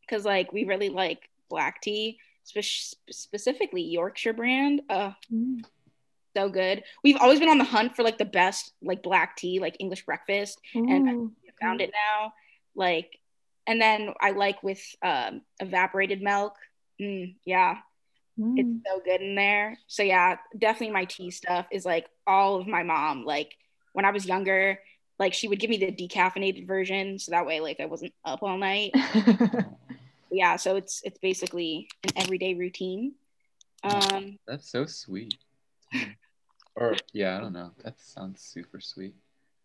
[0.00, 4.82] because like we really like black tea, spe- specifically Yorkshire brand.
[4.88, 5.64] Uh, Mm.
[6.36, 6.82] so good.
[7.04, 10.04] We've always been on the hunt for like the best like black tea, like English
[10.04, 10.60] breakfast.
[10.74, 11.12] And I
[11.60, 12.32] found it now.
[12.74, 13.18] Like,
[13.68, 16.54] and then I like with um, evaporated milk.
[17.00, 17.78] Mm, yeah,
[18.56, 18.80] it's Mm.
[18.86, 19.78] so good in there.
[19.86, 23.24] So yeah, definitely my tea stuff is like all of my mom.
[23.24, 23.52] Like
[23.92, 24.80] when I was younger,
[25.18, 28.42] like she would give me the decaffeinated version, so that way like I wasn't up
[28.42, 28.92] all night.
[30.30, 33.14] yeah, so it's it's basically an everyday routine.
[33.84, 35.34] Um, That's so sweet.
[36.76, 37.72] Or yeah, I don't know.
[37.82, 39.16] That sounds super sweet.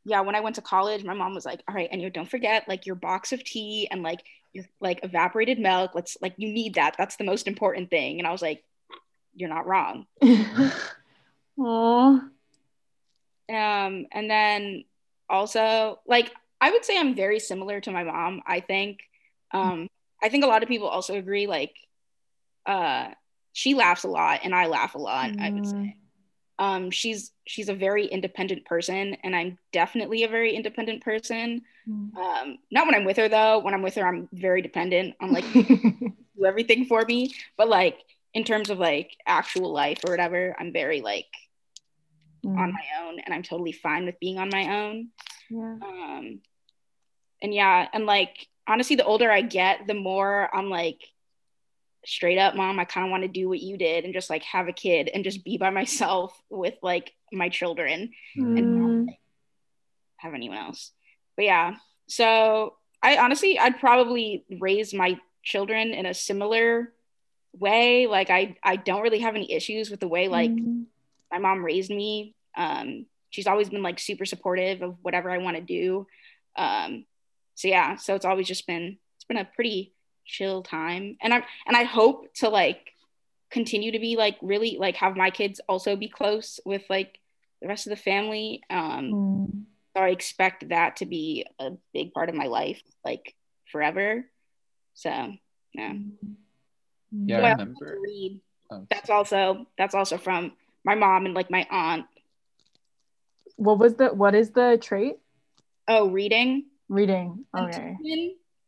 [0.06, 2.30] Yeah, when I went to college, my mom was like, "All right, and you don't
[2.30, 5.92] forget like your box of tea and like your like evaporated milk.
[5.96, 6.96] Let's like you need that.
[6.98, 8.64] That's the most important thing." And I was like,
[9.36, 10.06] "You're not wrong."
[11.60, 12.10] Aw.
[13.50, 14.86] Um, and then
[15.30, 18.42] also like I would say I'm very similar to my mom.
[18.46, 19.02] I think,
[19.52, 19.90] um,
[20.22, 21.46] I think a lot of people also agree.
[21.46, 21.76] Like,
[22.66, 23.10] uh,
[23.52, 25.32] she laughs a lot and I laugh a lot.
[25.40, 25.98] I would say.
[26.60, 31.62] Um, she's she's a very independent person, and I'm definitely a very independent person.
[31.90, 32.16] Mm.
[32.16, 33.60] Um, not when I'm with her though.
[33.60, 37.34] When I'm with her, I'm very dependent on like do everything for me.
[37.58, 37.98] But like
[38.34, 41.28] in terms of like actual life or whatever, I'm very like
[42.46, 42.58] Mm.
[42.58, 45.08] on my own, and I'm totally fine with being on my own.
[45.50, 45.78] yeah.
[45.82, 46.42] Um,
[47.42, 51.00] and yeah, and like honestly, the older I get, the more I'm like,
[52.06, 54.44] straight up, mom, I kind of want to do what you did and just like
[54.44, 59.08] have a kid and just be by myself with like my children and Mm.
[59.08, 59.20] like,
[60.18, 60.92] have anyone else.
[61.36, 61.76] But yeah,
[62.08, 66.94] so I honestly, I'd probably raise my children in a similar
[67.58, 68.08] way.
[68.08, 70.86] Like I, I don't really have any issues with the way like Mm.
[71.32, 72.36] my mom raised me.
[72.56, 76.08] Um, she's always been like super supportive of whatever I want to do.
[76.56, 77.06] Um,
[77.56, 79.93] so yeah, so it's always just been it's been a pretty
[80.26, 82.94] chill time, and I'm and I hope to like
[83.52, 87.20] continue to be like really like have my kids also be close with like
[87.62, 88.62] the rest of the family.
[88.70, 89.64] Um, Mm.
[89.96, 93.36] so I expect that to be a big part of my life, like
[93.72, 94.26] forever.
[94.96, 95.10] So
[95.74, 95.94] yeah,
[97.12, 97.98] Yeah, So I I remember.
[98.02, 98.42] read.
[98.72, 102.06] Oh, That's also that's also from my mom and like my aunt.
[103.58, 105.18] What was the what is the trait?
[105.88, 106.66] Oh, reading.
[106.90, 107.46] Reading.
[107.56, 107.98] Okay.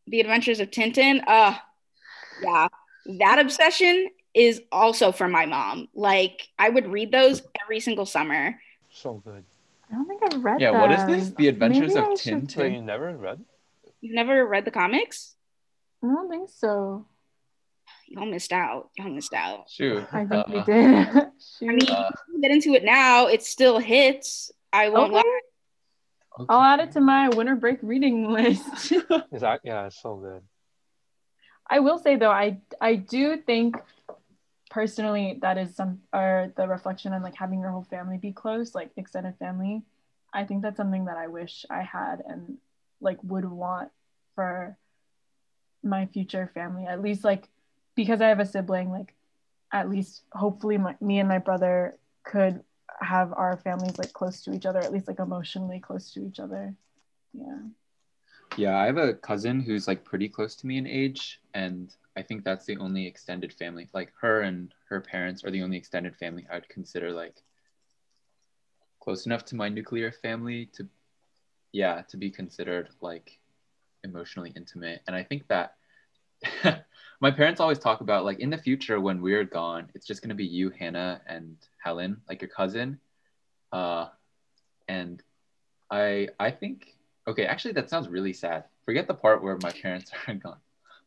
[0.07, 1.23] Tintin, the Adventures of Tintin.
[1.27, 1.55] Uh
[2.41, 2.67] yeah.
[3.19, 5.87] That obsession is also from my mom.
[5.93, 8.59] Like I would read those every single summer.
[8.91, 9.43] So good.
[9.91, 11.29] I don't think I've read yeah, what is this?
[11.37, 12.83] The Adventures Maybe of I should- So you Tintin?
[12.83, 13.39] never read?
[14.01, 15.35] You've never read the comics?
[16.03, 17.05] I don't think so.
[18.07, 18.89] Y'all missed out.
[18.97, 19.69] Y'all missed out.
[19.69, 20.05] Shoot.
[20.11, 21.07] I think we Uh, did.
[21.13, 21.21] Shoot.
[21.69, 24.51] I mean, Uh, if we get into it now, it still hits.
[24.71, 25.23] I won't okay.
[25.27, 25.39] lie.
[26.49, 28.91] I'll add it to my winter break reading list.
[28.91, 29.87] Is that yeah?
[29.87, 30.41] It's so good.
[31.67, 33.75] I will say though, I I do think
[34.69, 38.75] personally that is some or the reflection on like having your whole family be close,
[38.75, 39.83] like extended family.
[40.33, 42.57] I think that's something that I wish I had and
[42.99, 43.89] like would want
[44.35, 44.77] for
[45.81, 46.85] my future family.
[46.85, 47.47] At least like
[47.95, 49.15] because I have a sibling, like
[49.71, 52.63] at least hopefully my, me and my brother could
[52.99, 56.39] have our families like close to each other, at least like emotionally close to each
[56.39, 56.75] other.
[57.33, 57.59] Yeah.
[58.57, 62.21] Yeah, I have a cousin who's like pretty close to me in age, and I
[62.21, 63.89] think that's the only extended family.
[63.93, 67.43] Like her and her parents are the only extended family I'd consider like
[69.01, 70.87] close enough to my nuclear family to,
[71.73, 73.39] yeah, to be considered like
[74.03, 75.01] emotionally intimate.
[75.07, 75.75] And I think that
[77.21, 80.35] my parents always talk about like in the future when we're gone, it's just gonna
[80.35, 82.99] be you, Hannah, and Helen, like your cousin.
[83.71, 84.07] Uh,
[84.87, 85.21] and
[85.91, 86.95] I I think
[87.27, 88.65] okay, actually that sounds really sad.
[88.85, 90.59] Forget the part where my parents are gone.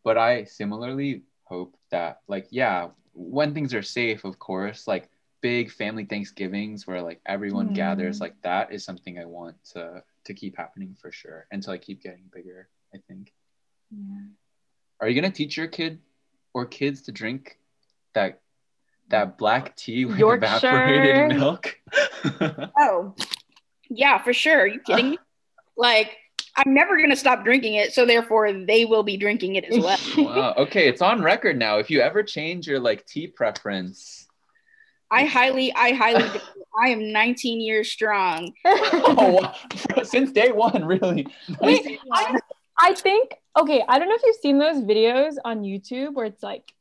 [0.04, 5.08] But I similarly hope that like yeah, when things are safe, of course, like
[5.40, 7.74] big family Thanksgivings where like everyone Mm.
[7.74, 11.78] gathers, like that is something I want to to keep happening for sure until I
[11.78, 13.32] keep getting bigger, I think.
[13.90, 14.26] Yeah.
[15.00, 16.00] Are you gonna teach your kid
[16.54, 17.58] or kids to drink
[18.14, 18.40] that
[19.10, 20.56] that black tea with Yorkshire.
[20.56, 21.78] evaporated milk?
[22.78, 23.14] Oh,
[23.88, 24.60] yeah, for sure.
[24.60, 25.18] Are you kidding me?
[25.76, 26.16] Like,
[26.56, 29.98] I'm never gonna stop drinking it, so therefore they will be drinking it as well.
[30.18, 30.54] wow.
[30.58, 31.78] Okay, it's on record now.
[31.78, 34.26] If you ever change your like tea preference,
[35.10, 36.28] I highly, I highly,
[36.82, 38.52] I am 19 years strong.
[38.64, 39.54] oh,
[40.02, 41.26] since day one, really.
[41.60, 42.38] Wait, I,
[42.78, 43.84] I think okay.
[43.88, 46.72] I don't know if you've seen those videos on YouTube where it's like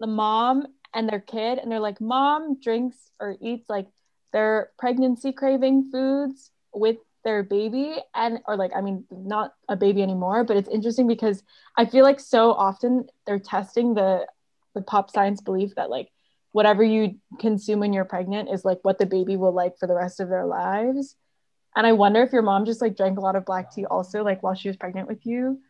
[0.00, 3.86] the mom and their kid, and they're like, "Mom drinks or eats like
[4.32, 10.02] their pregnancy craving foods with their baby," and or like, I mean, not a baby
[10.02, 11.42] anymore, but it's interesting because
[11.76, 14.26] I feel like so often they're testing the
[14.74, 16.10] the pop science belief that like
[16.52, 19.94] whatever you consume when you're pregnant is like what the baby will like for the
[19.94, 21.16] rest of their lives.
[21.76, 24.24] And I wonder if your mom just like drank a lot of black tea also,
[24.24, 25.60] like while she was pregnant with you.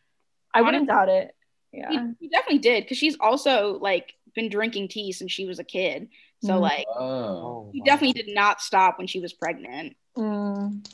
[0.55, 1.35] I wouldn't doubt it.
[1.73, 1.91] Yeah.
[1.91, 5.65] He, he definitely did because she's also like been drinking tea since she was a
[5.65, 6.09] kid.
[6.45, 6.61] So Mm.
[6.61, 7.71] like, Oh.
[7.73, 9.97] he definitely did not stop when she was pregnant.
[10.17, 10.87] Mm.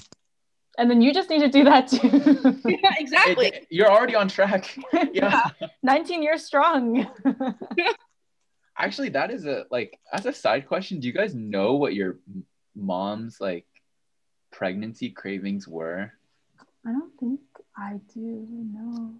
[0.78, 2.08] And then you just need to do that too.
[2.68, 3.48] yeah, exactly.
[3.48, 4.74] It- you're already on track.
[5.12, 5.50] Yeah.
[5.82, 7.06] 19 years strong.
[8.78, 10.98] Actually, that is a like as a side question.
[11.00, 12.18] Do you guys know what your
[12.74, 13.66] mom's like
[14.52, 16.12] pregnancy cravings were?
[16.86, 17.40] I don't think
[17.76, 18.46] I do.
[18.72, 19.14] know.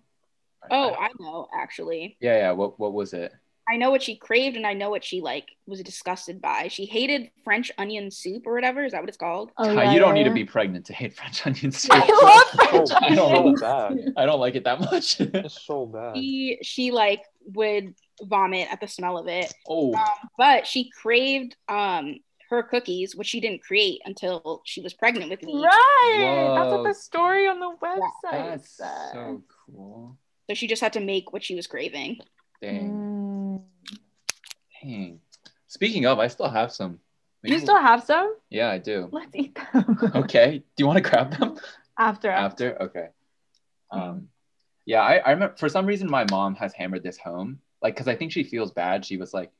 [0.70, 2.16] Oh, I know actually.
[2.20, 2.50] yeah, yeah.
[2.52, 3.32] What what was it?
[3.70, 6.66] I know what she craved and I know what she like was disgusted by.
[6.68, 8.84] She hated French onion soup or whatever.
[8.84, 9.52] Is that what it's called?
[9.56, 11.92] Oh, yeah, you don't yeah, need to be pregnant to hate French onion soup.
[11.94, 13.60] I love French Oh, I don't onions.
[13.60, 13.98] so.
[14.16, 15.20] I don't like it that much.
[15.20, 16.16] It's so bad.
[16.16, 17.22] She she like
[17.54, 19.52] would vomit at the smell of it.
[19.68, 20.04] oh, Um,
[20.36, 22.16] but she craved um
[22.56, 25.54] her cookies, which she didn't create until she was pregnant with me.
[25.62, 26.52] Right.
[26.56, 29.10] That's what the story on the website That's says.
[29.12, 30.16] so cool.
[30.48, 32.18] So she just had to make what she was craving.
[32.60, 32.90] Dang.
[32.90, 33.98] Mm.
[34.82, 35.20] Dang.
[35.68, 36.98] Speaking of, I still have some.
[37.42, 38.36] Maybe You we'll- still have some?
[38.50, 39.08] Yeah, I do.
[39.10, 39.98] Let's eat them.
[40.14, 40.58] Okay.
[40.58, 41.58] Do you want to grab them?
[41.98, 42.30] After.
[42.30, 42.80] After?
[42.82, 43.08] Okay.
[43.90, 44.28] Um,
[44.86, 47.60] yeah, I, I remember for some reason my mom has hammered this home.
[47.82, 49.04] Like, because I think she feels bad.
[49.04, 49.50] She was like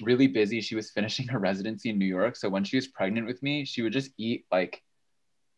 [0.00, 0.60] really busy.
[0.60, 2.36] She was finishing her residency in New York.
[2.36, 4.82] So when she was pregnant with me, she would just eat like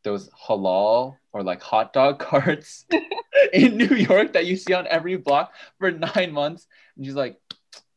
[0.05, 2.85] those halal or like hot dog carts
[3.53, 6.67] in New York that you see on every block for nine months.
[6.97, 7.39] And she's like,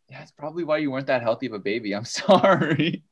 [0.10, 1.94] yeah, it's probably why you weren't that healthy of a baby.
[1.94, 3.04] I'm sorry.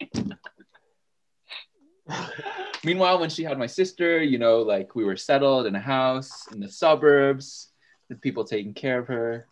[2.84, 6.48] Meanwhile, when she had my sister, you know, like we were settled in a house
[6.52, 7.70] in the suburbs,
[8.10, 9.48] with people taking care of her.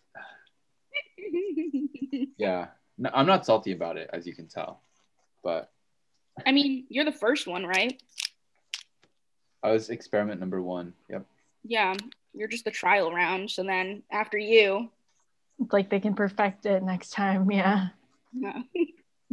[2.37, 4.81] Yeah, no, I'm not salty about it, as you can tell.
[5.43, 5.69] But
[6.45, 8.01] I mean, you're the first one, right?
[9.63, 10.93] I was experiment number one.
[11.09, 11.25] Yep.
[11.63, 11.95] Yeah,
[12.33, 13.49] you're just the trial round.
[13.49, 14.91] So then after you,
[15.59, 17.49] It's like they can perfect it next time.
[17.51, 17.89] Yeah.
[18.33, 18.61] yeah.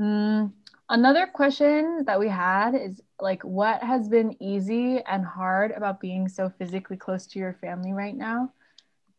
[0.01, 0.53] Mm,
[0.89, 6.29] another question that we had is like, what has been easy and hard about being
[6.29, 8.51] so physically close to your family right now?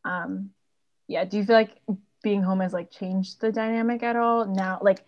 [0.04, 0.50] Um,
[1.08, 1.26] yeah.
[1.26, 1.78] Do you feel like
[2.24, 4.80] being home has like changed the dynamic at all now?
[4.82, 5.06] Like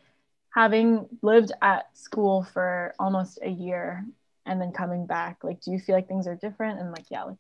[0.50, 4.06] having lived at school for almost a year
[4.46, 6.80] and then coming back, like, do you feel like things are different?
[6.80, 7.38] And like, yeah, like,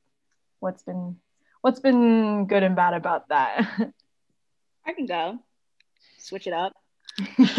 [0.59, 1.17] what's been
[1.61, 3.67] what's been good and bad about that?
[4.85, 5.39] I can go.
[6.17, 6.73] Switch it up.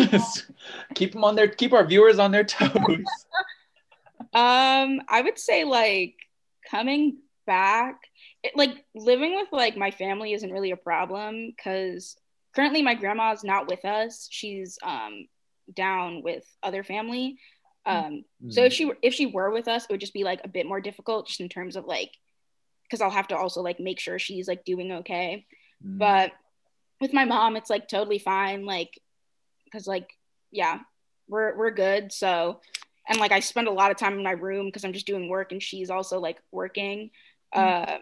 [0.95, 2.71] keep them on their keep our viewers on their toes.
[4.33, 6.15] Um, I would say like
[6.71, 8.01] coming back,
[8.47, 12.17] it, like living with like my family isn't really a problem because
[12.55, 14.29] currently my grandma's not with us.
[14.31, 15.27] She's um
[15.75, 17.39] down with other family.
[17.85, 20.41] Um, so if she were if she were with us, it would just be like
[20.43, 22.11] a bit more difficult, just in terms of like,
[22.83, 25.47] because I'll have to also like make sure she's like doing okay.
[25.85, 25.99] Mm.
[25.99, 26.33] But
[27.01, 28.99] with my mom, it's like totally fine, like,
[29.65, 30.11] because like
[30.51, 30.81] yeah,
[31.29, 32.13] we're we're good.
[32.13, 32.61] So
[33.09, 35.29] and like I spend a lot of time in my room because I'm just doing
[35.29, 37.11] work and she's also like working.
[37.53, 37.99] Uh,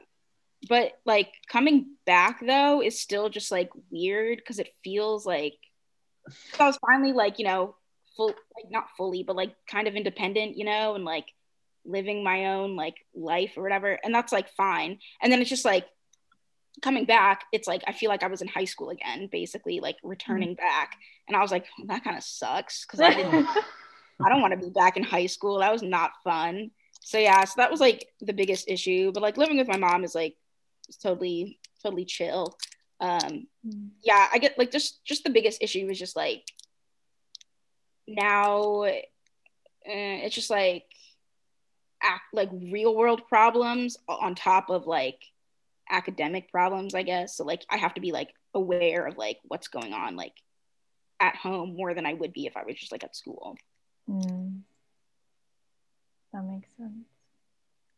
[0.69, 5.55] but like coming back though is still just like weird because it feels like
[6.59, 7.77] I was finally like you know
[8.17, 11.27] full like not fully but like kind of independent you know and like
[11.85, 15.65] living my own like life or whatever and that's like fine and then it's just
[15.65, 15.87] like
[16.83, 19.97] coming back it's like I feel like I was in high school again basically like
[20.03, 20.59] returning mm.
[20.59, 20.97] back
[21.29, 23.47] and I was like that kind of sucks because I didn't
[24.25, 25.59] I don't want to be back in high school.
[25.59, 26.71] That was not fun.
[27.01, 29.13] So yeah, so that was like the biggest issue.
[29.13, 30.37] But like living with my mom is like
[30.89, 32.57] it's totally totally chill.
[33.01, 33.47] Um
[34.03, 36.45] yeah, I get like just just the biggest issue was just like
[38.07, 38.93] now uh,
[39.87, 40.85] it's just like
[42.03, 45.21] act like real world problems on top of like
[45.91, 47.37] academic problems, I guess.
[47.37, 50.35] So like I have to be like aware of like what's going on like
[51.21, 53.57] at home more than I would be if I was just like at school.
[54.09, 54.61] Mm.
[56.33, 57.07] That makes sense.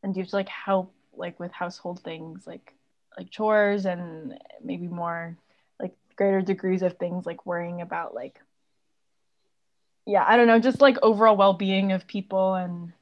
[0.03, 2.75] And do you have to like help like with household things like
[3.17, 5.37] like chores and maybe more
[5.81, 8.41] like greater degrees of things like worrying about like
[10.09, 12.93] yeah, I don't know, just like overall well-being of people and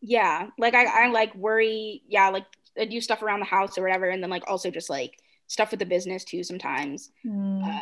[0.00, 2.44] yeah like I, I like worry yeah like
[2.76, 5.70] i do stuff around the house or whatever and then like also just like stuff
[5.70, 7.64] with the business too sometimes Mm.
[7.64, 7.80] uh,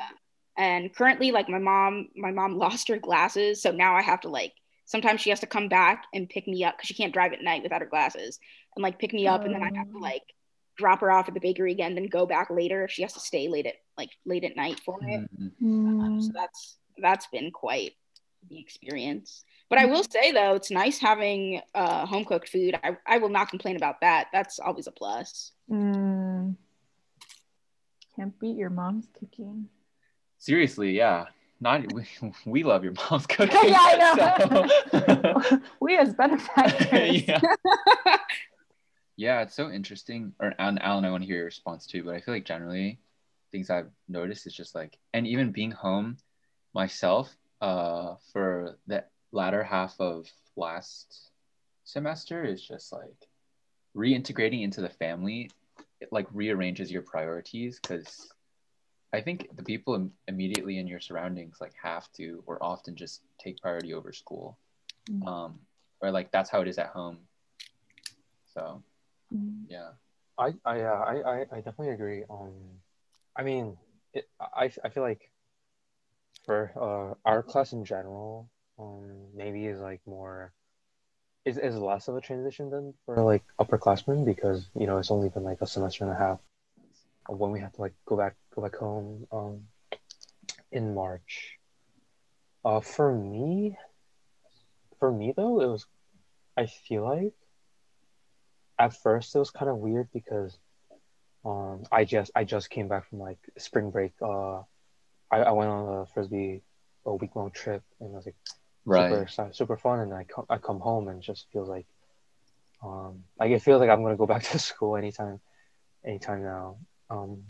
[0.59, 4.29] and currently like my mom my mom lost her glasses so now i have to
[4.29, 4.53] like
[4.85, 7.43] sometimes she has to come back and pick me up because she can't drive at
[7.43, 8.39] night without her glasses
[8.77, 10.01] and like pick me up and then i have to Oh.
[10.01, 10.23] like
[10.77, 13.21] drop her off at the bakery again then go back later if she has to
[13.21, 15.51] stay late at like late at night for it Mm.
[15.63, 16.23] Mm.
[16.23, 17.93] so that's that's been quite
[18.49, 19.45] the experience.
[19.69, 22.75] But I will say though, it's nice having uh, home cooked food.
[22.83, 24.29] I, I will not complain about that.
[24.33, 25.53] That's always a plus.
[25.71, 26.57] Mm.
[28.17, 29.69] Can't beat your mom's cooking.
[30.39, 31.27] Seriously, yeah.
[31.61, 32.05] Not we,
[32.47, 33.57] we love your mom's cooking.
[33.69, 37.29] Yeah, I so- we as benefactors.
[37.29, 37.41] yeah.
[39.21, 40.33] Yeah, it's so interesting.
[40.41, 42.05] Or and Alan, I want to hear your response too.
[42.05, 42.99] But I feel like generally,
[43.53, 46.17] things I've noticed is just like, and even being home
[46.73, 51.33] myself, uh, for the latter half of last
[51.85, 53.29] semester is just like
[53.95, 55.51] reintegrating into the family.
[56.01, 58.33] It like rearranges your priorities because
[59.13, 63.21] I think the people im- immediately in your surroundings like have to or often just
[63.39, 64.57] take priority over school.
[65.11, 65.27] Mm.
[65.27, 65.59] Um,
[66.01, 67.19] or like that's how it is at home.
[68.55, 68.83] So.
[69.69, 69.91] Yeah.
[70.39, 72.25] I I yeah I, I I definitely agree.
[72.31, 72.53] Um,
[73.37, 73.77] I mean,
[74.15, 75.31] it, I I feel like
[76.45, 80.53] for uh our class in general, um maybe is like more
[81.45, 85.29] is, is less of a transition than for like upperclassmen because you know it's only
[85.29, 86.39] been like a semester and a half
[87.29, 89.61] when we have to like go back go back home um
[90.73, 91.57] in March.
[92.65, 93.77] Uh for me
[94.99, 95.87] for me though it was
[96.57, 97.35] I feel like
[98.81, 100.59] at first it was kind of weird because
[101.47, 104.59] um I just I just came back from like spring break uh
[105.33, 106.63] I, I went on a frisbee
[107.07, 108.37] a week long trip and I was like
[108.87, 109.27] Right.
[109.29, 111.87] super super fun and I come I come home and just feels like
[112.85, 115.41] um like it feels like I'm gonna go back to school anytime
[116.07, 116.79] anytime now
[117.11, 117.45] um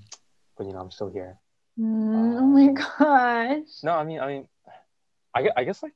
[0.56, 1.38] but you know I'm still here
[1.78, 3.82] Mm, oh my gosh.
[3.82, 4.48] no I mean I mean
[5.34, 5.94] I, gue- I guess like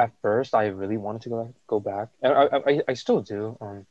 [0.00, 2.08] at first I really wanted to go go back.
[2.22, 3.86] And I, I I still do um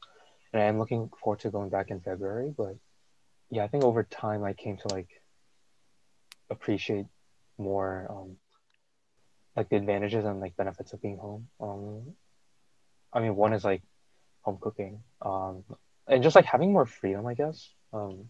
[0.54, 2.76] and I'm looking forward to going back in February but
[3.52, 5.10] yeah I think over time I came to like
[6.50, 7.06] appreciate
[7.58, 8.38] more um
[9.56, 11.48] like the advantages and like benefits of being home.
[11.62, 12.16] Um
[13.14, 13.84] I mean one is like
[14.42, 15.64] home cooking um
[16.08, 18.30] and just like having more freedom I guess um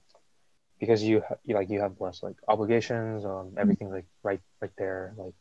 [0.79, 4.71] because you, ha- you like you have less like obligations um everything like right right
[4.77, 5.33] there like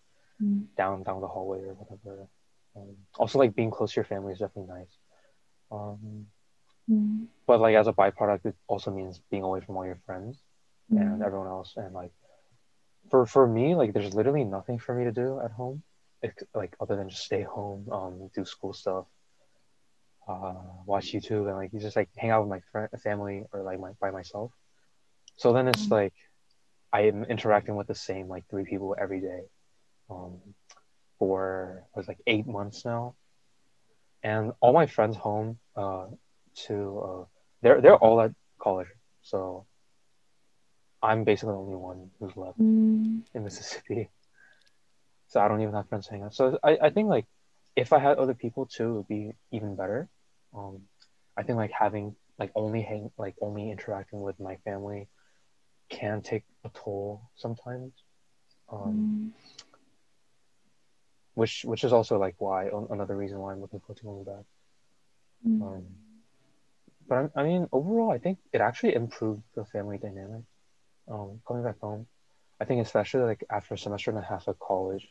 [0.43, 0.66] Mm.
[0.76, 2.26] down down the hallway or whatever
[2.76, 4.99] um, also like being close to your family is definitely nice
[5.70, 6.26] um
[6.91, 7.26] Mm.
[7.47, 10.43] but like as a byproduct it also means being away from all your friends
[10.91, 11.24] and Mm.
[11.24, 12.12] everyone else and like
[13.11, 15.82] for for me like there's literally nothing for me to do at home
[16.55, 19.07] like other than just stay home um do school stuff
[20.28, 20.55] uh
[20.86, 23.80] watch youtube and like you just like hang out with my friend family or like
[23.80, 24.53] my by myself
[25.36, 25.91] so then it's Mhm.
[25.91, 26.14] like
[26.93, 29.43] i am interacting with the same like three people every day
[30.11, 30.38] um
[31.18, 33.14] for it was like eight months now
[34.22, 36.06] and all my friends home uh
[36.54, 37.24] to uh
[37.62, 38.88] they're they're all at college
[39.22, 39.66] so
[41.02, 43.22] I'm basically the only one who's left Mm.
[43.34, 44.11] in Mississippi.
[45.28, 46.34] So I don't even have friends to hang out.
[46.34, 47.26] So I, I think like
[47.76, 50.09] if I had other people too, it would be even better.
[50.56, 50.80] Um,
[51.36, 55.09] I think like having like only hang like only interacting with my family
[55.88, 57.92] can take a toll sometimes.
[58.72, 59.30] Um, Mm.
[61.41, 62.61] Which which is also like why
[62.95, 64.45] another reason why I'm looking forward to going back.
[65.47, 65.62] Mm.
[65.66, 65.84] Um,
[67.09, 70.43] but I, I mean, overall, I think it actually improved the family dynamic.
[71.12, 72.07] Um, coming back home,
[72.61, 75.07] I think especially like after a semester and a half of college,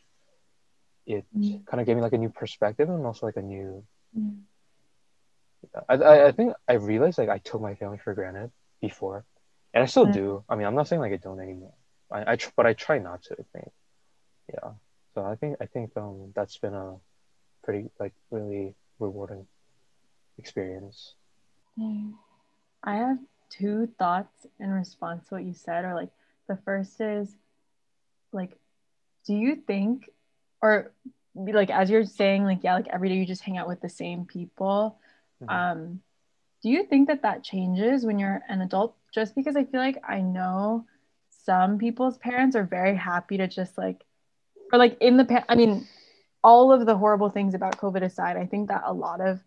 [1.15, 1.65] it Mm.
[1.65, 3.69] kind of gave me like a new perspective and also like a new.
[4.17, 4.41] Mm.
[5.89, 8.49] I, I I think I realized like I took my family for granted
[8.87, 9.19] before,
[9.73, 10.13] and I still Mm.
[10.21, 10.27] do.
[10.49, 11.77] I mean, I'm not saying like I don't anymore.
[12.17, 13.31] I, I tr- but I try not to.
[13.41, 13.69] I think,
[14.53, 14.71] yeah.
[15.17, 16.97] So I think I think um that's been a
[17.63, 19.47] pretty like really rewarding
[20.37, 21.15] experience.
[22.83, 23.17] I have
[23.49, 26.11] two thoughts in response to what you said, or like
[26.47, 27.35] the first is
[28.31, 28.59] like,
[29.25, 30.07] do you think,
[30.61, 30.91] or
[31.35, 33.89] like as you're saying, like yeah, like every day you just hang out with the
[33.89, 34.99] same people.
[35.41, 35.49] Mhm.
[35.51, 36.01] Um,
[36.61, 38.95] do you think that that changes when you're an adult?
[39.11, 40.85] Just because I feel like I know
[41.29, 44.03] some people's parents are very happy to just like,
[44.71, 45.87] or like in the, pa- I mean,
[46.43, 49.41] all of the horrible things about COVID aside, I think that a lot of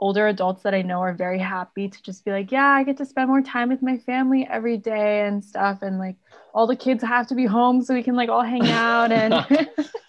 [0.00, 2.96] older adults that I know are very happy to just be like, yeah, I get
[2.98, 5.82] to spend more time with my family every day and stuff.
[5.82, 6.16] And like
[6.54, 9.34] all the kids have to be home so we can like all hang out and,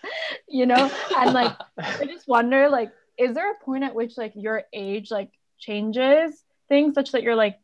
[0.47, 4.33] you know, and like, I just wonder, like, is there a point at which like
[4.35, 7.59] your age like changes things such that you're like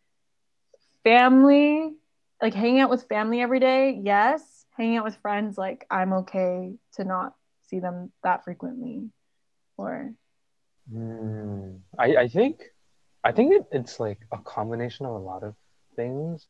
[1.03, 1.93] family,
[2.41, 3.99] like hanging out with family every day?
[4.03, 4.54] Yes.
[4.77, 7.33] Hanging out with friends, like I'm okay to not
[7.67, 9.09] see them that frequently.
[9.77, 10.13] Or,
[10.93, 12.61] Mm, I, I think
[13.23, 15.55] I think it, it's like a combination of a lot of
[15.95, 16.47] things.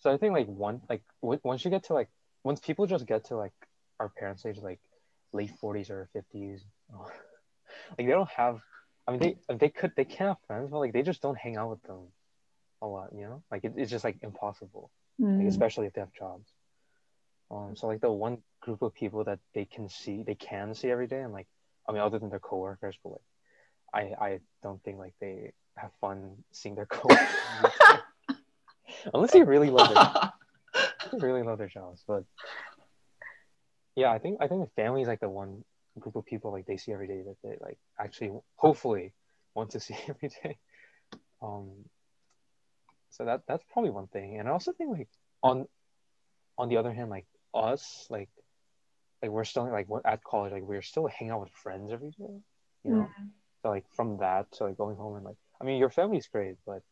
[0.00, 2.08] So I think like one like w- once you get to like
[2.44, 3.52] once people just get to like
[4.00, 4.80] our parents' age, like
[5.32, 6.64] late forties or fifties,
[7.98, 8.60] like they don't have.
[9.06, 11.56] I mean, they they could they can have friends, but like they just don't hang
[11.56, 12.08] out with them
[12.82, 13.10] a lot.
[13.14, 14.90] You know, like it, it's just like impossible,
[15.38, 15.48] like, Mm.
[15.48, 16.52] especially if they have jobs.
[17.50, 20.90] Um, so like the one group of people that they can see, they can see
[20.90, 21.46] every day, and like
[21.88, 23.20] I mean, other than their coworkers, but like
[24.20, 28.02] I I don't think like they have fun seeing their coworkers.
[29.14, 31.20] Unless they really love it.
[31.22, 32.02] really love their jobs.
[32.06, 32.24] But
[33.96, 35.64] yeah, I think I think the family is like the one
[35.98, 39.12] group of people like they see every day that they like actually hopefully
[39.54, 40.56] want to see every day.
[41.42, 41.70] Um
[43.10, 44.38] so that that's probably one thing.
[44.38, 45.08] And I also think like
[45.42, 45.66] on
[46.56, 48.28] on the other hand, like us, like
[49.22, 52.10] like we're still like we're at college, like we're still hanging out with friends every
[52.10, 52.40] day.
[52.84, 53.10] You know?
[53.62, 56.56] So like from that to like going home and like I mean your family's great,
[56.66, 56.82] but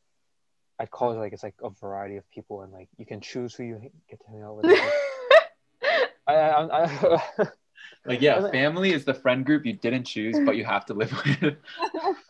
[0.78, 3.64] at college like it's like a variety of people and like you can choose who
[3.64, 4.66] you get to hang out with.
[4.66, 4.80] Like,
[6.26, 7.46] I, I, I,
[8.04, 11.12] Like, yeah, family is the friend group you didn't choose, but you have to live
[11.12, 11.56] with.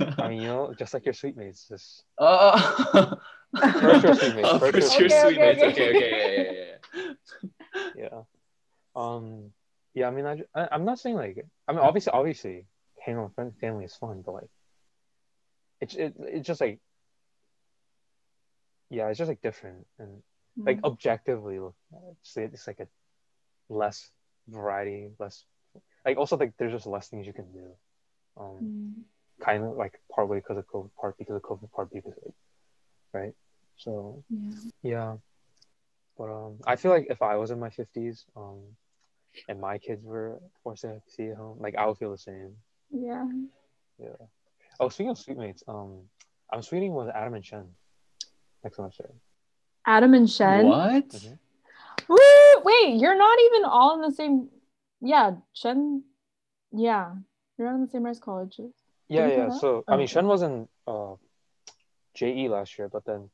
[0.18, 3.12] I mean, you know, just like your suite mates, just Oh,
[3.80, 5.62] First your suite mates, Oh, first first your your suite suite mates.
[5.62, 5.78] mates.
[5.78, 6.55] Okay, Okay, okay, okay, yeah, yeah, yeah, yeah.
[8.96, 9.52] Um,
[9.94, 10.08] yeah.
[10.08, 12.66] I mean, I, I I'm not saying like I mean, obviously, obviously,
[13.04, 14.50] hanging out with friend family is fun, but like,
[15.80, 16.80] it's it, it's just like,
[18.90, 20.22] yeah, it's just like different and
[20.66, 20.86] like Mm-hmm.
[20.86, 21.60] objectively,
[22.22, 22.88] it's, it's like a
[23.68, 24.10] less
[24.48, 25.44] variety, less
[26.04, 27.70] like also like there's just less things you can do.
[28.38, 29.04] Um, Mm.
[29.40, 32.32] kind of like partly because of COVID, part because of COVID, part because of,
[33.12, 33.34] right?
[33.76, 34.70] So Yeah.
[34.82, 35.16] yeah,
[36.18, 38.60] but um, I feel like if I was in my fifties, um,
[39.48, 42.52] and my kids were forced to see at home, like I would feel the same.
[42.90, 43.26] Yeah.
[43.98, 44.08] Yeah.
[44.78, 46.02] Oh, speaking of suite mates, um,
[46.52, 47.66] I'm sweeting with Adam and Shen
[48.62, 49.10] next semester.
[49.86, 50.28] Adam and.
[50.28, 50.66] Shen.
[50.66, 51.08] What?
[51.08, 51.38] Mhm.
[52.08, 52.62] Woo!
[52.62, 54.48] Wait, you're not even all in the same.
[55.00, 56.04] Yeah, Shen.
[56.72, 57.14] Yeah,
[57.56, 58.74] you're not in the same race colleges.
[59.08, 59.36] Yeah, yeah.
[59.36, 59.60] know that?
[59.60, 60.06] So I mean, okay.
[60.06, 61.14] Shen was in uh,
[62.14, 63.30] JE last year, but then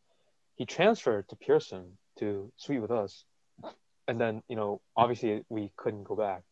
[0.55, 3.24] he transferred to Pierson to suite with us,
[4.09, 6.42] and then you know obviously we couldn't go back,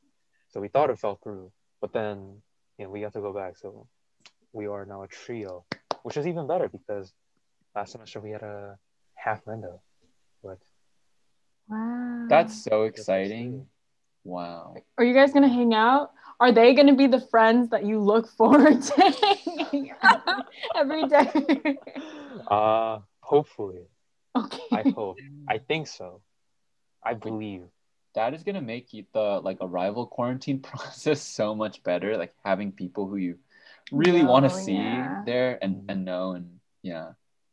[0.49, 2.43] so we thought it fell through, but then
[2.79, 3.87] you know we got to go back, so
[4.53, 5.65] we are now a trio,
[6.03, 7.13] which is even better because
[7.75, 8.79] last semester we had a
[9.15, 9.81] half window,
[10.43, 10.59] but
[11.71, 12.27] Wow.
[12.29, 13.67] That's so exciting.
[14.25, 14.75] Wow.
[14.99, 16.11] Are you guys gonna hang out?
[16.41, 19.87] Are they gonna be the friends that you look forward to
[20.77, 21.79] every day?
[22.51, 23.83] uh hopefully
[24.37, 24.59] okay.
[24.73, 25.17] I hope
[25.49, 26.23] I think so,
[27.03, 27.65] I believe.
[28.15, 32.17] That is gonna make the like arrival quarantine process so much better.
[32.17, 33.39] Like having people who you
[33.93, 35.23] really want to Oh, see yeah.
[35.25, 35.91] there and, mm-hmm.
[35.91, 37.13] and know and yeah.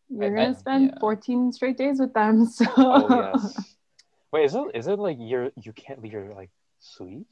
[0.09, 0.99] You're I- gonna I- spend yeah.
[0.99, 2.45] 14 straight days with them.
[2.49, 3.75] So Oh yes.
[4.31, 7.27] Wait, is it is it like you're you can't leave your like suite?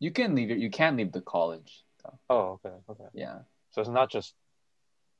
[0.00, 0.58] You can leave it.
[0.58, 1.84] You can't leave the college.
[2.02, 2.18] Though.
[2.30, 3.04] Oh, okay, okay.
[3.12, 3.40] Yeah.
[3.72, 4.34] So it's not just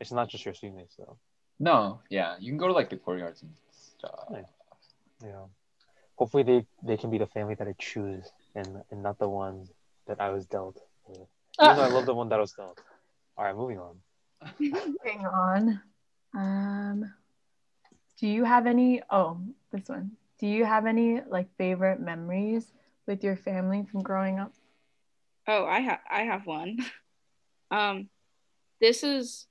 [0.00, 1.16] it's not just your suite though.
[1.58, 2.00] No.
[2.08, 2.36] Yeah.
[2.40, 4.24] You can go to like the courtyards and stuff.
[4.30, 4.44] Nice.
[5.22, 5.44] Yeah.
[6.20, 9.66] Hopefully they they can be the family that I choose and and not the one
[10.06, 10.78] that I was dealt.
[11.08, 11.26] with.
[11.62, 12.78] Even though I love the one that I was dealt.
[13.38, 13.96] All right, moving on.
[15.02, 15.80] Hang on.
[16.34, 17.14] Um,
[18.18, 19.00] do you have any?
[19.08, 19.40] Oh,
[19.72, 20.12] this one.
[20.38, 22.70] Do you have any like favorite memories
[23.06, 24.52] with your family from growing up?
[25.48, 26.78] Oh, I have I have one.
[27.72, 28.08] Um,
[28.80, 29.46] this is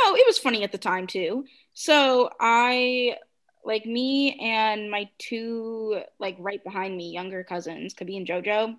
[0.00, 1.44] no, it was funny at the time too.
[1.74, 3.16] So I
[3.64, 8.76] like me and my two like right behind me younger cousins, Kabi and Jojo.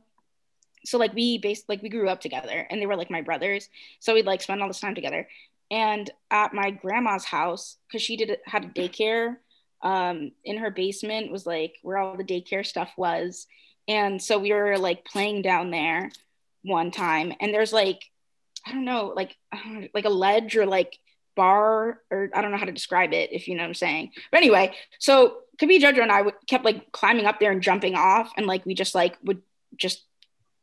[0.86, 3.69] So like we based like we grew up together and they were like my brothers.
[3.99, 5.27] So we'd like spend all this time together.
[5.71, 9.38] And at my grandma's house, because she did had a daycare,
[9.84, 13.47] um, in her basement was like where all the daycare stuff was.
[13.88, 16.09] And so we were like playing down there
[16.63, 18.01] one time, and there's like,
[18.65, 19.36] I don't know, like
[19.93, 20.97] like a ledge or like
[21.36, 24.11] bar, or I don't know how to describe it if you know what I'm saying.
[24.31, 27.95] But anyway, so Kabi Jojo and I would, kept like climbing up there and jumping
[27.95, 29.41] off, and like we just like would
[29.75, 30.03] just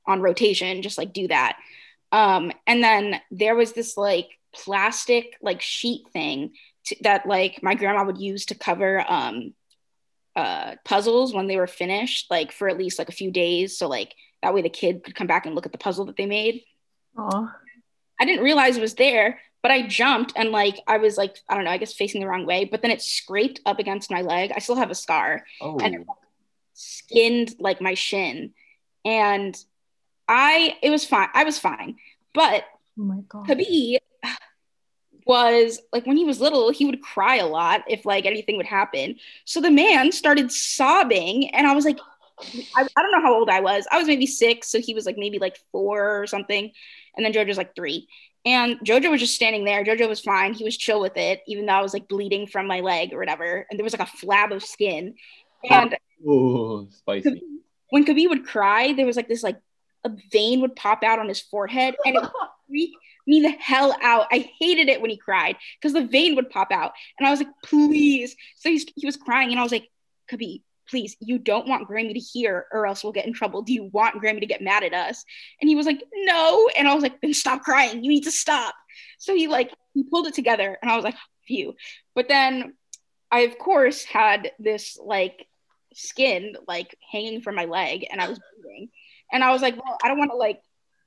[0.07, 1.59] on rotation, just like do that.
[2.13, 6.53] Um, and then there was this like plastic like sheet thing
[6.87, 9.55] to, that like my grandma would use to cover um
[10.37, 13.89] uh puzzles when they were finished like for at least like a few days so
[13.89, 16.27] like that way the kid could come back and look at the puzzle that they
[16.27, 16.63] made
[17.17, 17.49] Oh,
[18.19, 21.55] i didn't realize it was there but i jumped and like i was like i
[21.55, 24.23] don't know i guess facing the wrong way but then it scraped up against my
[24.23, 25.79] leg i still have a scar Oh.
[25.79, 26.19] and it oh.
[26.75, 28.53] skinned like my shin
[29.05, 29.57] and
[30.29, 31.97] i it was fine i was fine
[32.35, 32.65] but
[32.99, 33.47] oh my god.
[33.47, 33.99] Kabi
[35.27, 38.67] was like when he was little, he would cry a lot if like anything would
[38.67, 39.17] happen.
[39.45, 41.99] So the man started sobbing, and I was like,
[42.77, 43.87] I, I don't know how old I was.
[43.93, 46.73] I was maybe six, so he was like maybe like four or something,
[47.17, 48.09] and then Jojo's like three.
[48.47, 49.85] And Jojo was just standing there.
[49.85, 50.55] Jojo was fine.
[50.55, 53.19] He was chill with it, even though I was like bleeding from my leg or
[53.19, 53.67] whatever.
[53.71, 55.15] And there was like a flab of skin.
[55.69, 57.43] And Ooh, spicy.
[57.91, 59.61] when Kabi would cry, there was like this like
[60.05, 62.31] a vein would pop out on his forehead, and it would
[62.67, 62.93] freak
[63.27, 64.27] me the hell out.
[64.33, 67.41] I hated it when he cried because the vein would pop out, and I was
[67.41, 68.35] like, please.
[68.57, 69.89] So he's, he was crying, and I was like,
[70.31, 73.63] Kabi, please, you don't want Grammy to hear, or else we'll get in trouble.
[73.63, 75.25] Do you want Grammy to get mad at us?
[75.61, 76.69] And he was like, no.
[76.77, 78.03] And I was like, then stop crying.
[78.03, 78.75] You need to stop.
[79.19, 81.17] So he like he pulled it together, and I was like,
[81.47, 81.75] phew.
[82.15, 82.75] But then
[83.31, 85.47] I of course had this like
[85.95, 88.91] skin like hanging from my leg and I was bleeding.
[89.33, 90.61] And I was like, well, I don't want to like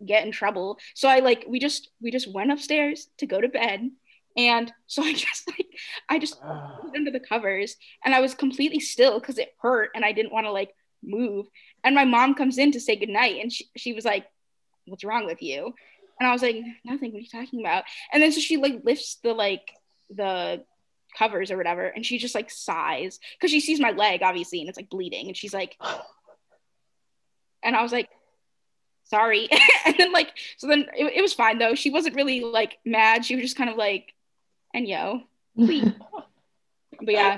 [0.06, 0.80] get in trouble.
[0.96, 3.90] So I like we just we just went upstairs to go to bed.
[4.38, 5.68] And so I just like
[6.10, 6.80] I just put ah.
[6.96, 10.46] under the covers and I was completely still because it hurt and I didn't want
[10.46, 10.74] to like
[11.04, 11.48] move.
[11.84, 14.26] And my mom comes in to say goodnight and she, she was like,
[14.86, 15.74] What's wrong with you?
[16.20, 17.84] And I was like, Nothing, what are you talking about?
[18.12, 19.72] And then so she like lifts the like
[20.10, 20.64] the
[21.18, 24.68] covers or whatever and she just like sighs because she sees my leg obviously and
[24.68, 25.78] it's like bleeding and she's like
[27.64, 28.10] and I was like,
[29.06, 29.50] sorry.
[29.86, 31.76] and then like so then it, it was fine though.
[31.76, 33.26] She wasn't really like mad.
[33.26, 34.14] She was just kind of like,
[34.74, 35.22] and yo,
[35.56, 35.92] please.
[37.02, 37.38] but yeah,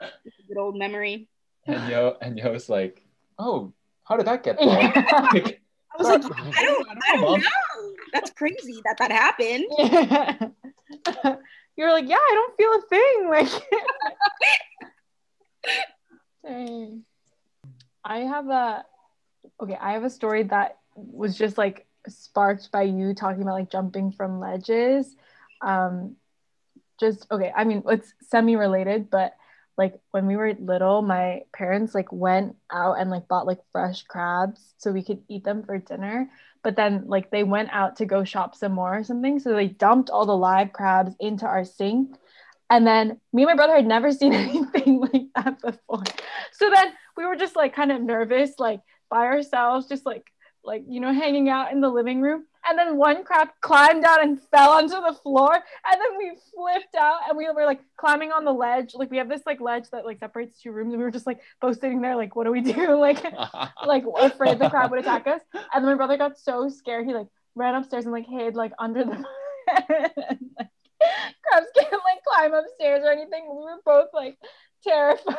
[0.00, 1.28] good old memory.
[1.66, 3.02] And yo, and yo yo's like,
[3.38, 3.72] oh,
[4.04, 4.92] how did that get there?
[5.32, 5.60] Like,
[5.92, 7.40] I was like, I don't, I don't Mom.
[7.40, 7.92] know.
[8.12, 9.64] That's crazy that that happened.
[11.76, 13.28] You're like, yeah, I don't feel a thing.
[13.28, 13.48] Like,
[16.44, 17.04] dang.
[18.04, 18.84] I have a
[19.62, 19.76] okay.
[19.80, 24.12] I have a story that was just like sparked by you talking about like jumping
[24.12, 25.14] from ledges.
[25.60, 26.16] Um,
[27.00, 27.52] just okay.
[27.56, 29.34] I mean, it's semi-related, but
[29.76, 34.02] like when we were little, my parents like went out and like bought like fresh
[34.02, 36.28] crabs so we could eat them for dinner.
[36.62, 39.38] But then like they went out to go shop some more or something.
[39.38, 42.14] So they dumped all the live crabs into our sink.
[42.68, 46.04] And then me and my brother had never seen anything like that before.
[46.52, 50.30] So then we were just like kind of nervous, like by ourselves, just like
[50.64, 52.44] like you know, hanging out in the living room.
[52.68, 55.54] And then one crab climbed down and fell onto the floor.
[55.54, 58.92] And then we flipped out and we were like climbing on the ledge.
[58.94, 60.92] Like we have this like ledge that like separates two rooms.
[60.92, 62.94] And we were just like both sitting there, like, what do we do?
[63.00, 63.24] Like
[63.86, 65.40] like afraid the crab would attack us.
[65.54, 68.72] And then my brother got so scared, he like ran upstairs and like hid like
[68.78, 69.20] under the and,
[70.58, 70.68] like,
[71.42, 73.46] crabs can't like climb upstairs or anything.
[73.48, 74.36] We were both like
[74.84, 75.36] terrified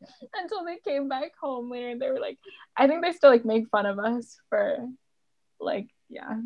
[0.34, 2.38] until they came back home later and they were like,
[2.76, 4.88] I think they still like make fun of us for
[5.60, 6.40] like yeah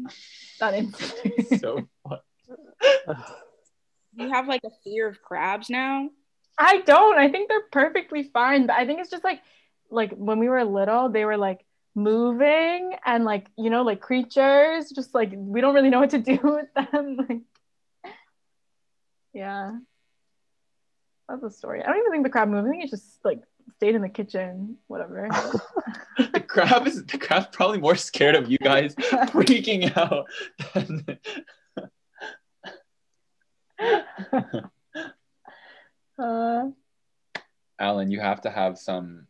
[0.60, 1.60] that incident.
[1.60, 2.18] so fun.
[4.14, 6.10] You have like a fear of crabs now.
[6.58, 7.18] I don't.
[7.18, 8.66] I think they're perfectly fine.
[8.66, 9.40] But I think it's just like
[9.90, 11.64] like when we were little, they were like
[11.94, 14.90] moving and like you know like creatures.
[14.90, 17.16] Just like we don't really know what to do with them.
[17.16, 17.40] Like
[19.32, 19.72] yeah,
[21.32, 21.82] that's the story.
[21.82, 22.68] I don't even think the crab moved.
[22.68, 23.40] I think it just like
[23.76, 24.76] stayed in the kitchen.
[24.86, 25.28] Whatever.
[26.18, 28.94] the crab is the crab's probably more scared of you guys
[29.32, 30.26] freaking out
[30.74, 31.18] than
[36.18, 36.68] uh,
[37.78, 39.26] Alan, you have to have some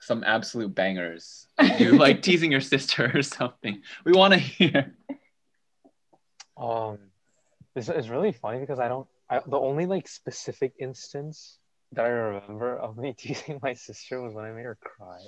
[0.00, 1.46] some absolute bangers.
[1.78, 3.80] You like teasing your sister or something.
[4.04, 4.94] We want to hear.
[6.58, 6.98] Um,
[7.74, 9.06] this is really funny because I don't.
[9.28, 11.58] I, the only like specific instance
[11.92, 15.20] that I remember of me teasing my sister was when I made her cry.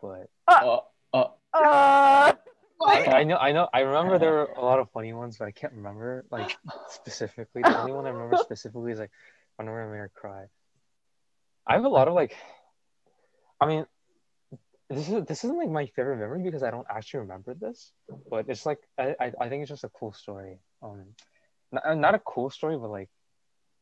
[0.00, 0.80] But Uh,
[1.12, 2.32] uh, uh,
[2.82, 5.46] I, I know, I know, I remember there were a lot of funny ones, but
[5.46, 6.56] I can't remember like
[6.90, 7.62] specifically.
[7.62, 9.10] The only one I remember specifically is like
[9.56, 10.44] whenever I made her cry.
[11.66, 12.36] I have a lot of like,
[13.60, 13.86] I mean,
[14.88, 17.92] this is this isn't like my favorite memory because I don't actually remember this,
[18.30, 20.60] but it's like I I, I think it's just a cool story.
[20.82, 21.06] Um,
[21.84, 23.08] not, not a cool story, but like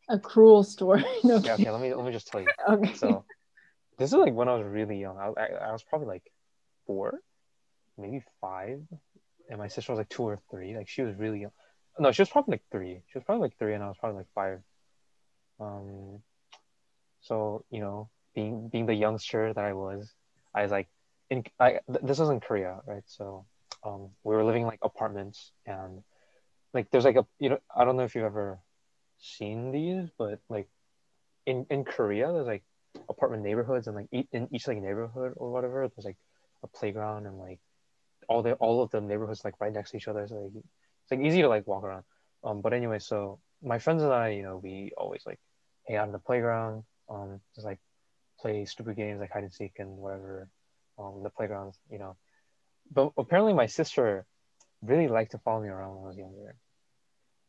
[0.08, 1.04] a cruel story.
[1.24, 2.48] No, yeah, okay, let me let me just tell you.
[2.68, 2.94] okay.
[2.94, 3.24] So
[3.98, 5.16] this is like when I was really young.
[5.18, 6.30] I, I, I was probably like
[6.86, 7.20] four,
[7.96, 8.80] maybe five,
[9.48, 10.76] and my sister was like two or three.
[10.76, 11.52] Like she was really young.
[11.98, 13.00] No, she was probably like three.
[13.06, 14.60] She was probably like three, and I was probably like five.
[15.60, 16.20] Um,
[17.20, 20.12] so you know, being being the youngster that I was,
[20.54, 20.88] I was like,
[21.30, 23.04] in I th- this was in Korea, right?
[23.06, 23.46] So,
[23.84, 26.02] um, we were living in, like apartments, and
[26.74, 28.58] like there's like a you know I don't know if you've ever
[29.18, 30.68] seen these, but like
[31.46, 32.64] in in Korea, there's like
[33.08, 36.18] apartment neighborhoods, and like each, in each like neighborhood or whatever, there's like
[36.62, 37.60] a playground and like
[38.28, 41.10] all the all of the neighborhoods like right next to each other, so like it's
[41.10, 42.04] like easy to like walk around.
[42.42, 45.38] Um, but anyway, so my friends and I, you know, we always like
[45.86, 47.78] hang out in the playground, um, just like
[48.40, 50.48] play stupid games like hide and seek and whatever,
[50.98, 52.16] um, the playgrounds, you know.
[52.90, 54.26] But apparently, my sister
[54.82, 56.56] really liked to follow me around when I was younger.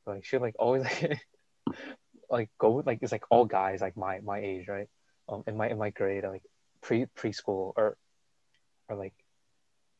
[0.06, 1.20] Like she like always like
[2.30, 4.88] like go with like it's like all guys like my my age, right?
[5.28, 6.43] Um, in my in my grade, like
[6.82, 7.97] pre preschool or
[8.88, 9.14] or like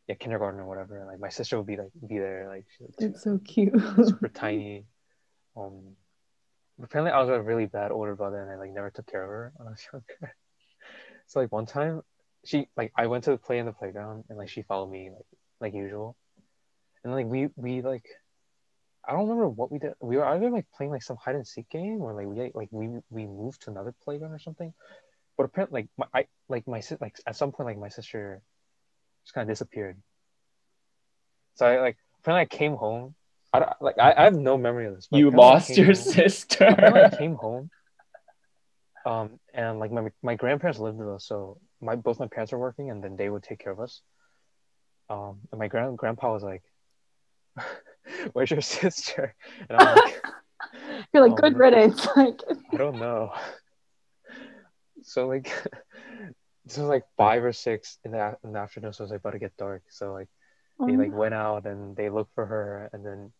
[0.08, 1.00] yeah kindergarten or whatever.
[1.00, 3.74] And, like my sister would be like be there, like she, like, It's so cute.
[4.04, 4.86] super tiny.
[5.58, 5.96] Um,
[6.82, 9.30] apparently I was a really bad older brother, and I like never took care of
[9.30, 10.36] her when I was younger.
[11.28, 12.02] so like one time,
[12.46, 15.26] she like I went to play in the playground, and like she followed me like
[15.62, 16.16] like usual,
[17.04, 18.06] and like we we like
[19.08, 19.94] I don't remember what we did.
[20.00, 22.70] We were either like playing like some hide and seek game, or like we like
[22.72, 24.74] we we moved to another playground or something.
[25.38, 28.42] But apparently, like my I like my like at some point like my sister
[29.24, 29.98] just kind of disappeared.
[31.56, 33.16] So I like apparently I came home.
[33.54, 35.08] I don't, like I, I have no memory of this.
[35.12, 36.66] you lost your home- sister.
[36.66, 37.70] I came home.
[39.06, 42.60] Um and like my my grandparents lived with us, so my both my parents were
[42.60, 44.02] working, and then they would take care of us.
[45.10, 46.64] Um, and my grand grandpa was like,
[48.34, 49.36] "Where's your sister?"
[49.70, 50.22] And I'm like,
[51.14, 51.60] You're like Oh, good no.
[51.60, 52.08] riddance.
[52.16, 52.42] Like
[52.74, 53.32] "I don't know."
[55.04, 55.52] So like,
[56.66, 59.20] this was like five or six in the in the afternoon, so it was like
[59.20, 59.84] about to get dark.
[59.90, 60.28] So like,
[60.86, 63.32] they um, like went out and they looked for her, and then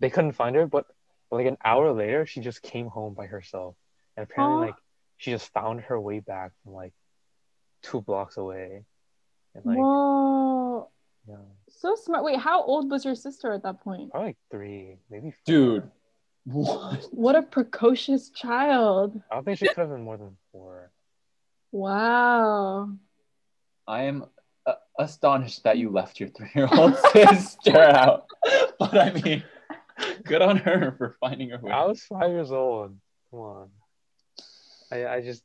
[0.00, 0.66] they couldn't find her.
[0.66, 0.86] But
[1.30, 3.74] like an hour later, she just came home by herself,
[4.16, 4.66] and apparently Aw.
[4.66, 4.76] like
[5.18, 6.92] she just found her way back from like
[7.82, 8.84] two blocks away,
[9.54, 10.51] and like whoa,
[11.28, 11.36] yeah,
[11.68, 12.24] so smart.
[12.24, 14.10] Wait, how old was your sister at that point?
[14.10, 15.30] probably like three, maybe.
[15.30, 15.36] Four.
[15.46, 15.90] Dude.
[16.44, 17.06] What?
[17.12, 19.20] What a precocious child.
[19.30, 20.90] I don't think she could have been more than four.
[21.70, 22.90] Wow.
[23.86, 24.24] I am
[24.66, 28.26] uh, astonished that you left your three-year-old sister out.
[28.78, 29.44] But I mean,
[30.24, 31.70] good on her for finding her way.
[31.70, 32.96] I was five years old.
[33.30, 33.68] Come on.
[34.90, 35.42] I I just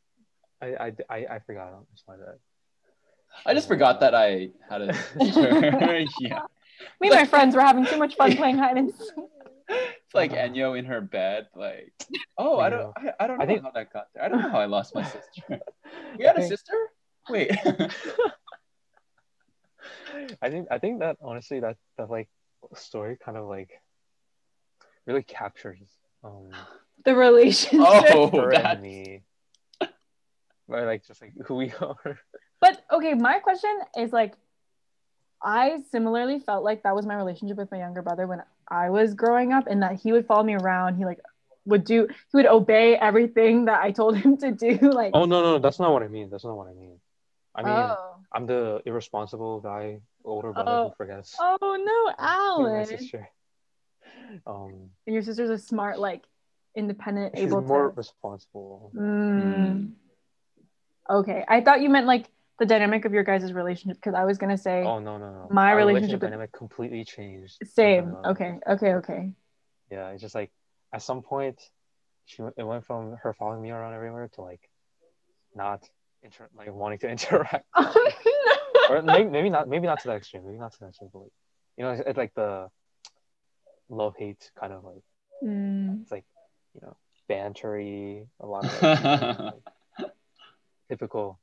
[0.61, 1.73] I I I, I forgot.
[1.93, 2.39] It's my bad.
[3.45, 6.05] I just forgot that I had a sister.
[6.19, 6.41] yeah.
[6.99, 9.09] Me and my friends were having too much fun playing hide and seek.
[9.69, 11.91] It's like Enyo in her bed, like,
[12.37, 14.23] oh, I don't, I, I don't know I think- how that got there.
[14.23, 15.59] I don't know how I lost my sister.
[16.17, 16.73] We had a sister?
[17.29, 17.51] Wait.
[20.41, 22.29] I think I think that honestly that that like
[22.75, 23.69] story kind of like
[25.05, 25.89] really captures
[26.23, 26.49] um
[27.05, 27.79] The relationship.
[28.13, 29.21] Oh, her me.
[30.67, 32.19] Or like just like who we are.
[32.59, 34.33] But okay, my question is like,
[35.41, 39.13] I similarly felt like that was my relationship with my younger brother when I was
[39.13, 40.95] growing up, and that he would follow me around.
[40.97, 41.19] He like
[41.65, 44.77] would do, he would obey everything that I told him to do.
[44.91, 46.29] Like, Oh no no that's not what I mean.
[46.29, 46.99] That's not what I mean.
[47.53, 50.87] I mean oh, I'm the irresponsible guy, older brother Oh.
[50.89, 51.35] who forgets.
[51.39, 53.29] oh no, my sister.
[54.45, 56.23] Um, And your sister's a smart, like,
[56.75, 57.95] independent, she's able She's more to.
[57.95, 58.91] responsible.
[58.95, 59.91] Mm.
[61.09, 62.25] Okay, I thought you meant like
[62.59, 65.47] the dynamic of your guys' relationship because I was gonna say Oh no no no.
[65.51, 67.57] My Our relationship with- dynamic completely changed.
[67.65, 68.15] same.
[68.25, 69.31] Okay, okay, okay.
[69.91, 70.51] Yeah, it's just like
[70.93, 71.61] at some point,
[72.25, 74.69] she went- it went from her following me around everywhere to like
[75.55, 75.87] not
[76.23, 77.65] inter- like wanting to interact,
[78.89, 81.19] or maybe, maybe not maybe not to that extreme, maybe not to that extreme, but
[81.23, 81.31] like
[81.77, 82.69] you know, it's, it's like the
[83.89, 85.03] love hate kind of like
[85.43, 86.01] Mm.
[86.01, 86.25] it's like
[86.73, 86.97] you know
[87.29, 89.39] bantery, a lot of like,
[89.99, 90.11] like,
[90.89, 91.39] typical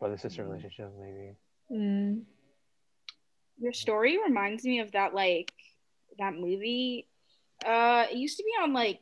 [0.00, 1.36] brother sister relationship maybe.
[1.70, 2.22] Mm.
[3.60, 5.52] Your story reminds me of that like
[6.18, 7.06] that movie.
[7.64, 8.98] Uh, it used to be on like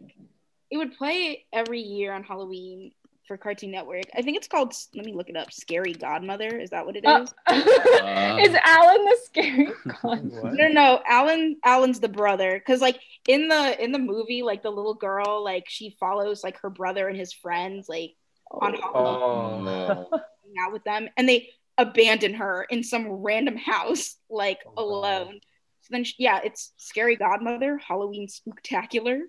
[0.70, 2.90] it would play every year on Halloween
[3.26, 4.04] for Cartoon Network.
[4.16, 4.74] I think it's called.
[4.94, 5.52] Let me look it up.
[5.52, 6.48] Scary Godmother.
[6.58, 7.32] Is that what it is?
[7.46, 8.48] Uh, is?
[8.48, 9.66] is Alan the scary
[10.02, 10.02] god?
[10.02, 10.24] What?
[10.24, 11.02] No, no, no.
[11.06, 11.56] Alan.
[11.64, 12.60] Alan's the brother.
[12.66, 16.58] Cause like in the in the movie, like the little girl, like she follows like
[16.62, 18.14] her brother and his friends, like
[18.50, 20.08] on Halloween, Oh.
[20.10, 20.20] no.
[20.56, 24.82] hang out with them, and they abandon her in some random house, like Oh, God.
[24.82, 25.40] alone.
[25.82, 29.20] So then, she, yeah, it's Scary Godmother, Halloween Spooktacular.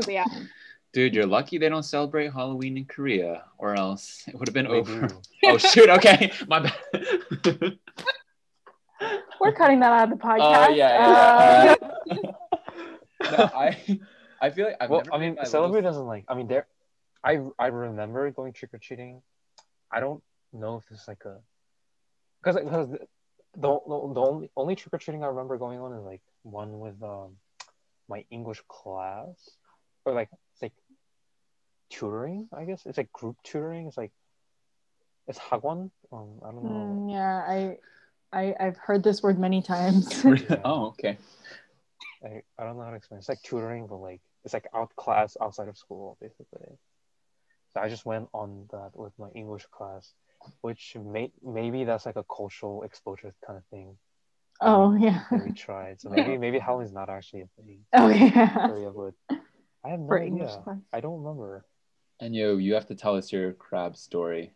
[0.00, 0.24] So yeah,
[0.92, 4.66] Dude, you're lucky they don't celebrate Halloween in Korea, or else it would have been
[4.68, 5.06] They over.
[5.08, 5.20] do.
[5.46, 5.88] oh shoot!
[5.90, 6.74] Okay, my bad.
[9.40, 10.68] We're cutting that out of the podcast.
[10.68, 11.76] Oh yeah.
[12.10, 12.14] Uh,
[13.30, 14.00] no, I
[14.40, 16.24] I feel like I've well, never I mean, celebrate little- doesn't like.
[16.28, 16.66] I mean, there,
[17.22, 19.22] I I remember going trick or treating.
[19.90, 20.22] I don't
[20.52, 21.38] know if it's like a,
[22.42, 22.98] because because the,
[23.54, 23.80] the
[24.14, 27.36] the only only trick or treating I remember going on is like one with um
[28.08, 29.50] my English class,
[30.04, 30.72] or like it's like
[31.90, 32.48] tutoring.
[32.52, 33.86] I guess it's like group tutoring.
[33.86, 34.12] It's like
[35.28, 35.90] it's hagwon.
[36.10, 37.04] Um, I don't know.
[37.06, 37.76] mm, yeah, I,
[38.32, 40.24] I, I've heard this word many times.
[40.64, 41.18] oh, okay.
[42.24, 43.18] I, I don't know how to explain.
[43.18, 46.78] It's like tutoring, but like it's like out class outside of school, basically.
[47.74, 50.14] So I just went on that with my English class,
[50.62, 53.96] which may maybe that's like a cultural exposure kind of thing
[54.60, 55.22] oh yeah.
[55.44, 56.00] we tried.
[56.00, 57.80] So maybe maybe Halloween's not actually a thing.
[57.92, 58.66] Oh yeah.
[58.66, 59.14] Korea would.
[59.84, 60.26] I have no For idea.
[60.26, 60.78] English class.
[60.92, 61.64] I don't remember.
[62.20, 64.52] And yo, you have to tell us your crab story.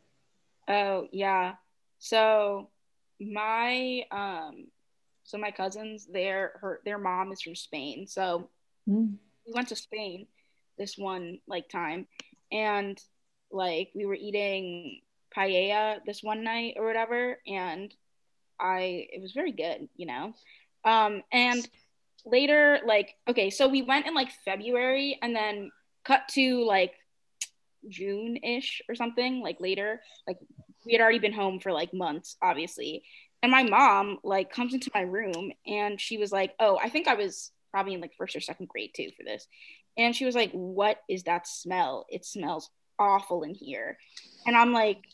[0.68, 1.54] Oh yeah.
[1.98, 2.70] So
[3.20, 4.66] my um
[5.24, 8.06] so my cousins, their her their mom is from Spain.
[8.06, 8.48] So
[8.88, 9.14] Mm.
[9.46, 10.26] we went to Spain
[10.76, 12.08] this one like time
[12.52, 13.00] and
[13.50, 15.00] like we were eating
[15.36, 17.92] paella this one night or whatever and
[18.60, 20.34] I it was very good, you know.
[20.84, 21.66] Um and
[22.24, 25.72] later like okay, so we went in like February and then
[26.04, 26.94] cut to like
[27.88, 30.38] June-ish or something, like later, like
[30.84, 33.04] we had already been home for like months, obviously.
[33.42, 37.08] And my mom like comes into my room and she was like, "Oh, I think
[37.08, 39.46] I was probably in like first or second grade too for this."
[39.96, 42.06] And she was like, "What is that smell?
[42.08, 43.98] It smells awful in here."
[44.46, 45.04] And I'm like,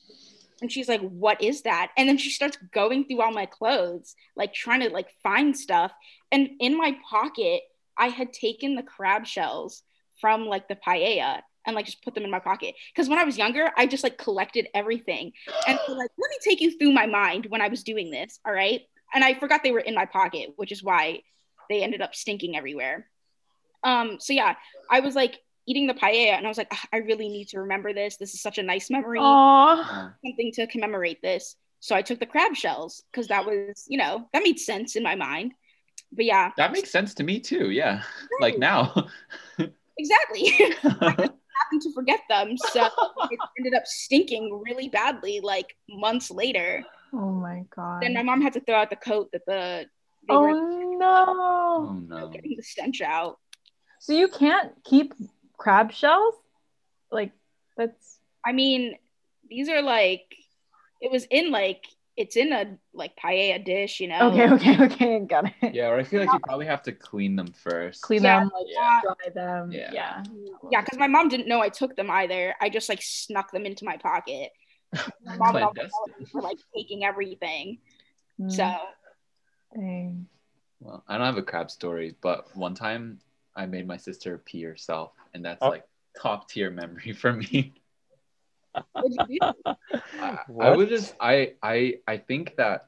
[0.61, 4.17] And she's like, "What is that?" And then she starts going through all my clothes,
[4.37, 5.93] like trying to like find stuff.
[6.33, 7.63] And in my pocket,
[7.97, 9.83] I had taken the crab shells
[10.21, 12.75] from like the paella and like just put them in my pocket.
[12.93, 15.33] Because when I was younger, I just like collected everything.
[15.67, 18.41] And so, like, let me take you through my mind when I was doing this.
[18.45, 18.81] All right.
[19.15, 21.21] And I forgot they were in my pocket, which is why
[21.69, 23.09] they ended up stinking everywhere.
[23.85, 24.55] Um, so yeah,
[24.91, 27.61] I was like eating the paella and I was like, "Ah, I really need to
[27.61, 28.17] remember this.
[28.17, 30.13] This is such a nice memory, Aw.
[30.25, 31.57] something to commemorate this.
[31.81, 35.03] So I took the crab shells because that was, you know, that made sense in
[35.03, 35.53] my mind.
[36.11, 37.71] But yeah, That makes sense to me too.
[37.71, 38.03] Yeah.
[38.41, 38.95] Like now.
[39.99, 40.53] exactly.
[40.85, 41.29] I
[41.65, 42.57] happened to forget them.
[42.57, 42.87] So
[43.31, 46.83] it ended up stinking really badly like months later.
[47.13, 48.03] Oh my god.
[48.03, 49.87] Then my mom had to throw out the coat that the
[50.29, 51.25] they were Oh no.
[51.29, 52.29] oh no.
[52.29, 53.39] getting the stench out.
[54.01, 55.15] So you can't keep
[55.57, 56.35] crab shells?
[57.11, 57.33] Like
[57.77, 58.97] that's I mean,
[59.49, 60.35] these are like
[61.01, 61.85] it was in like
[62.17, 64.33] it's in a like paella dish, you know.
[64.33, 65.75] okay, okay, okay, got it.
[65.75, 68.03] Yeah, or I feel like you probably have to clean them first.
[68.03, 68.41] Clean Yeah.
[68.41, 69.01] them, like Yeah.
[69.03, 69.71] dry them.
[69.73, 69.91] Yeah.
[69.93, 70.23] Yeah.
[70.71, 72.55] Yeah, because my mom didn't know I took them either.
[72.61, 74.51] I just like snuck them into my pocket.
[75.25, 75.91] My mom and all my Clandestine.
[76.09, 77.79] relatives were like taking everything.
[78.41, 78.75] Mm, So
[79.75, 80.27] dang.
[80.81, 83.21] Well, I don't have a crab story, but one time
[83.59, 85.69] I made my sister pee herself, and that's Oh.
[85.71, 85.85] like
[86.17, 87.75] top tier memory for me.
[88.93, 89.53] what'd you do?
[89.67, 89.75] I,
[90.21, 90.77] I What?
[90.77, 92.87] would just I I I think that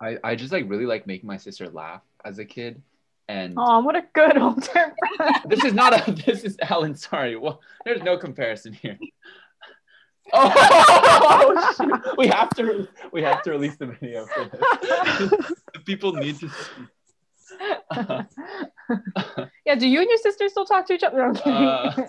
[0.00, 2.80] I I just like really like making my sister laugh as a kid,
[3.28, 5.40] and Oh, what a good older brother.
[5.48, 6.94] this is not a this is Alan.
[6.94, 8.98] Sorry, well, there's no comparison here.
[10.32, 12.16] Oh, shoot.
[12.16, 15.52] we have to we have to release the video for this.
[15.84, 16.86] People need to see.
[19.74, 21.32] Yeah, do you and your sister still talk to each other?
[21.34, 21.52] Kidding.
[21.52, 22.08] Uh,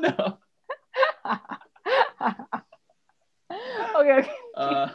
[0.00, 0.38] no.
[3.96, 4.30] okay, okay.
[4.56, 4.88] Uh.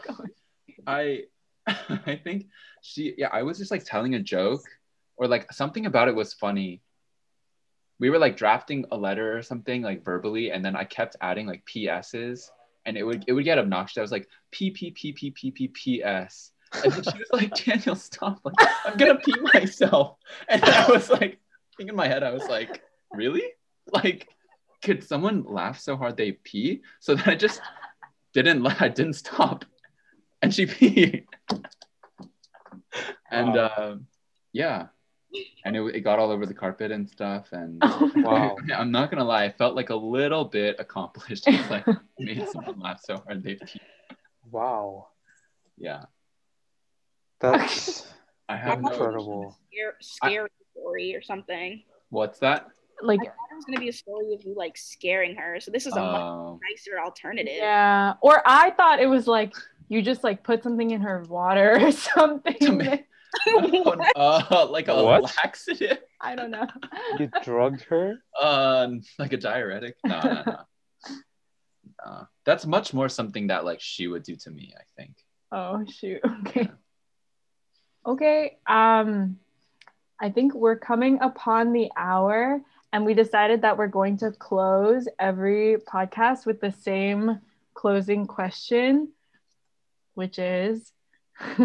[0.86, 1.24] I
[1.68, 2.48] I think
[2.82, 4.64] she yeah, I was just like telling a joke
[5.18, 6.82] or like something about it was funny.
[8.00, 11.48] We were like drafting a letter or something like verbally, and then I kept adding
[11.48, 12.50] like PSs
[12.86, 13.98] and it would it would get obnoxious.
[13.98, 16.52] I was like P P P P P P P S.
[16.84, 18.40] And then she was like, Daniel, stop.
[18.44, 18.56] Like,
[18.86, 20.18] I'm gonna pee myself.
[20.50, 21.40] And I was like,
[21.78, 23.44] thinking in my head, I was like, really?
[23.92, 24.28] Like,
[24.84, 26.82] could someone laugh so hard they pee?
[27.00, 27.62] So then I just
[28.34, 29.66] didn't la- I didn't stop.
[30.42, 31.26] And she peed.
[33.32, 33.72] and Wow.
[33.78, 34.08] um
[34.54, 34.88] yeah.
[35.66, 37.50] And it, it got all over the carpet and stuff.
[37.52, 37.82] And
[38.16, 38.56] Wow.
[38.76, 41.46] I'm not gonna lie, I felt like a little bit accomplished.
[41.48, 41.86] It's like
[42.20, 43.80] made someone laugh so hard they peed.
[44.52, 45.08] Wow.
[45.78, 46.04] Yeah.
[47.40, 48.08] That's
[48.50, 49.56] I have no incredible.
[49.72, 51.84] Scare, scary story or something.
[52.10, 52.68] what's that?
[53.02, 55.60] Like, I thought it was gonna be a story of you like scaring her.
[55.60, 57.54] So this is a much Um, nicer alternative.
[57.58, 58.14] yeah.
[58.22, 59.54] Or I thought it was like
[59.90, 62.56] you just like put something in her water or something.
[62.62, 63.04] To me-
[64.16, 65.22] uh, like a What?
[65.38, 66.66] laxative, I don't know.
[67.20, 68.16] You drugged her?
[68.42, 68.88] uh,
[69.20, 69.96] like a diuretic.
[70.06, 70.58] No, no, no.
[72.06, 74.74] Uh, that's much more something that like she would do to me.
[74.76, 75.16] I think.
[75.52, 76.22] Oh shoot.
[76.48, 76.70] Okay.
[78.08, 78.58] Okay.
[78.66, 79.40] Um
[80.20, 85.08] I think we're coming upon the hour and we decided that we're going to close
[85.20, 87.40] every podcast with the same
[87.74, 89.10] closing question,
[90.16, 90.92] which is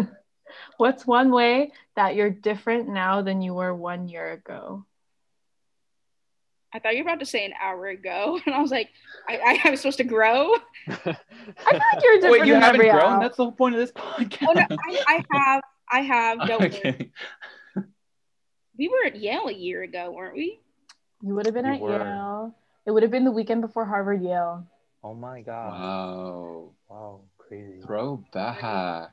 [0.77, 4.85] what's one way that you're different now than you were one year ago?
[6.73, 8.89] I thought you were about to say an hour ago, and I was like,
[9.29, 10.55] I, I, I was supposed to grow.
[10.87, 12.99] I feel like you're different Wait, you haven't grown?
[12.99, 13.19] hour.
[13.19, 14.47] That's the whole point of this podcast.
[14.47, 15.63] Oh no, I, I have,
[15.93, 16.47] I have.
[16.47, 16.69] Don't worry.
[16.79, 17.11] okay.
[18.75, 20.59] We were at Yale a year ago, weren't we?
[21.21, 21.99] You would have been You at were.
[21.99, 22.55] Yale.
[22.87, 24.65] It would have been the weekend before Harvard Yale.
[25.03, 25.69] Oh my god.
[25.69, 26.69] Wow.
[26.89, 27.81] Wow, crazy.
[27.85, 28.63] Throwback.
[28.63, 29.09] I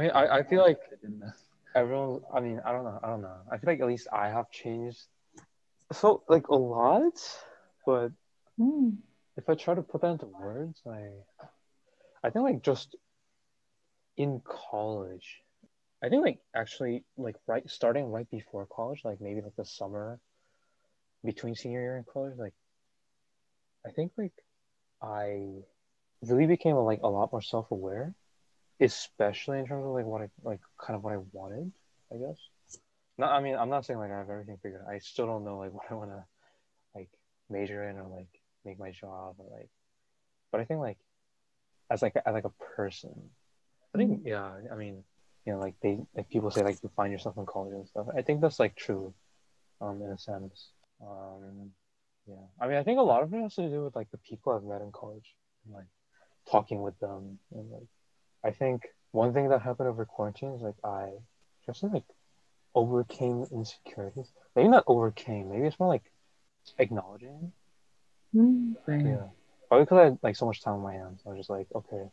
[0.00, 0.78] mean, I, I feel like
[1.74, 4.28] everyone i mean i don't know i don't know i feel like at least i
[4.28, 5.04] have changed
[5.90, 7.14] so like a lot
[7.86, 8.10] but
[8.58, 8.90] Hmm.
[9.36, 11.08] If i try to put that into words I
[12.22, 12.96] i think like just
[14.16, 15.40] in college
[16.02, 20.20] i think like actually like right starting right before college like maybe like the summer
[21.24, 22.54] between senior year and college like
[23.86, 24.32] i think like
[25.02, 25.46] i
[26.22, 28.14] really became like a lot more self-aware
[28.82, 31.72] especially in terms of like what I like kind of what I wanted,
[32.12, 32.38] I guess.
[33.18, 34.92] Not I mean I'm not saying like I have everything figured out.
[34.92, 36.24] I still don't know like what I wanna
[36.94, 37.08] like
[37.48, 38.28] major in or like
[38.64, 39.68] make my job or like
[40.52, 40.98] but I think like
[41.90, 43.30] as like as like a person.
[43.94, 45.02] I think yeah, I mean,
[45.44, 48.06] you know, like they like people say like you find yourself in college and stuff.
[48.16, 49.14] I think that's like true.
[49.80, 50.68] um, in a sense.
[51.02, 51.70] Um,
[52.26, 54.18] yeah, I mean, I think a lot of it has to do with like the
[54.18, 55.34] people I've met in college,
[55.64, 55.88] and, like
[56.50, 57.88] talking with them, and like
[58.44, 61.10] I think one thing that happened over quarantine is like I
[61.66, 62.04] just like
[62.74, 64.30] overcame insecurities.
[64.54, 65.50] Maybe not overcame.
[65.50, 66.10] Maybe it's more like
[66.78, 67.52] acknowledging.
[68.34, 68.74] Mm.
[68.88, 69.28] Yeah,
[69.68, 71.22] probably because I had like so much time on my hands.
[71.26, 72.04] I was just like, okay,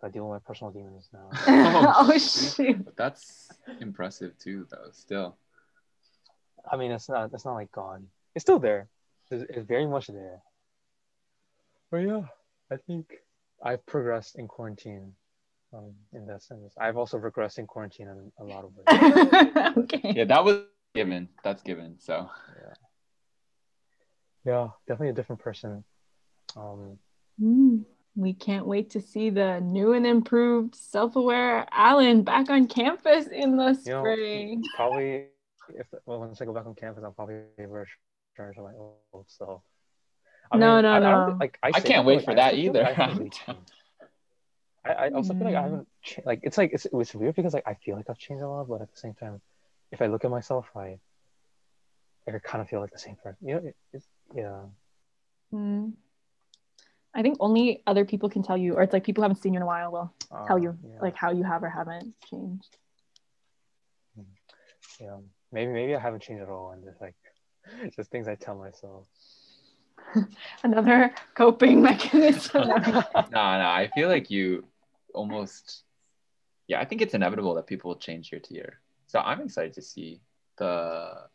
[0.00, 1.28] gotta deal with my personal demons now.
[1.98, 2.84] oh shoot.
[2.84, 3.48] But that's
[3.80, 4.90] impressive too, though.
[4.92, 5.36] Still.
[6.70, 8.08] I mean, it's not it's not like gone.
[8.34, 8.88] It's still there.
[9.30, 10.40] It's, it's very much there.
[11.90, 12.22] But yeah,
[12.70, 13.14] I think
[13.62, 15.12] I've progressed in quarantine.
[15.74, 19.74] Um, in that sense, I've also regressed in quarantine in a lot of ways.
[19.78, 20.12] okay.
[20.16, 21.30] Yeah, that was given.
[21.42, 21.98] That's given.
[21.98, 22.28] So
[22.60, 22.74] yeah,
[24.44, 25.84] definitely a different person.
[26.56, 26.98] Um,
[27.40, 27.84] Mm.
[28.14, 33.56] We can't wait to see the new and improved self-aware Alan back on campus in
[33.56, 34.64] the you know, spring.
[34.76, 35.28] probably
[35.74, 39.62] if well, once I go back on campus, I'll probably return to my old self.
[40.54, 41.26] No, no, I, I no.
[41.26, 42.86] think- like, I say can't that, wait like, for I that also feel like either.
[42.86, 43.40] I haven't.
[44.84, 45.62] I, I also feel like I Mm.
[45.62, 48.42] haven't cha- like it's like it's it's weird because like I feel like I've changed
[48.42, 49.40] a lot, but at the same time,
[49.90, 50.98] if I look at myself, I
[52.28, 53.38] I kind of feel like the same person.
[53.48, 54.60] You know, it, it's yeah.
[55.52, 55.92] Mm.
[57.14, 59.52] I think only other people can tell you, or it's like people who haven't seen
[59.52, 60.14] you in a while will
[60.46, 62.76] tell uh, you yeah, like how you have or haven't changed.
[65.00, 65.16] yeah.
[65.52, 67.14] Maybe maybe I haven't changed at all, and just like
[67.96, 69.04] just things I tell myself.
[70.62, 72.68] Another coping mechanism.
[72.68, 73.40] no, no.
[73.40, 74.64] I feel like you
[75.12, 75.84] almost.
[76.68, 78.80] Yeah, I think it's inevitable that people will change year to year.
[79.06, 80.22] So I'm excited to see
[80.56, 81.26] the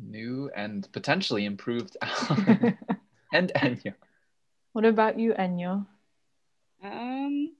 [0.00, 2.76] new and potentially improved Alan
[3.32, 3.94] and Enya.
[4.72, 5.86] what about you, Enyo?
[6.82, 7.54] Um,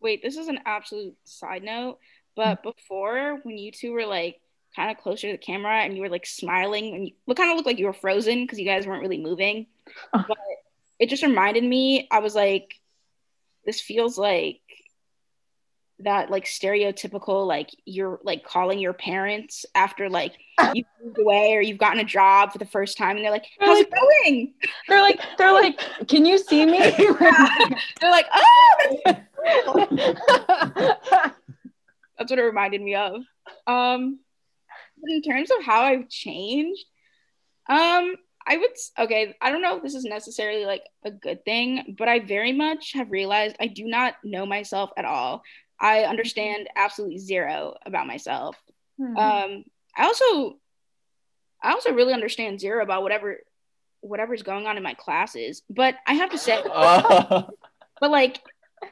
[0.00, 1.98] wait, this is an absolute side note,
[2.36, 4.40] but before when you two were like
[4.76, 7.50] kind of closer to the camera and you were like smiling and you what kind
[7.50, 9.66] of looked like you were frozen because you guys weren't really moving,
[10.12, 10.24] Oh.
[10.28, 10.38] but
[10.98, 12.06] it just reminded me.
[12.10, 12.74] I was like,
[13.64, 14.60] this feels like
[16.02, 20.34] that like stereotypical like you're like calling your parents after like
[20.74, 23.46] you moved away or you've gotten a job for the first time and they're like
[23.58, 24.54] how's it going
[24.88, 26.78] They're like, they're like, can you see me?
[28.00, 28.96] they're like oh
[32.20, 33.22] that's what it reminded me of.
[33.66, 34.20] Um,
[35.06, 36.84] in terms of how I've changed,
[37.68, 38.14] um,
[38.46, 39.34] I would okay.
[39.40, 42.92] I don't know if this is necessarily like a good thing, but I very much
[42.92, 45.42] have realized I do not know myself at all.
[45.80, 48.56] I understand absolutely zero about myself.
[48.98, 49.16] Hmm.
[49.16, 49.64] Um,
[49.96, 50.58] I also,
[51.62, 53.38] I also really understand zero about whatever,
[54.00, 55.62] whatever's going on in my classes.
[55.70, 56.62] But I have to say,
[58.00, 58.40] but like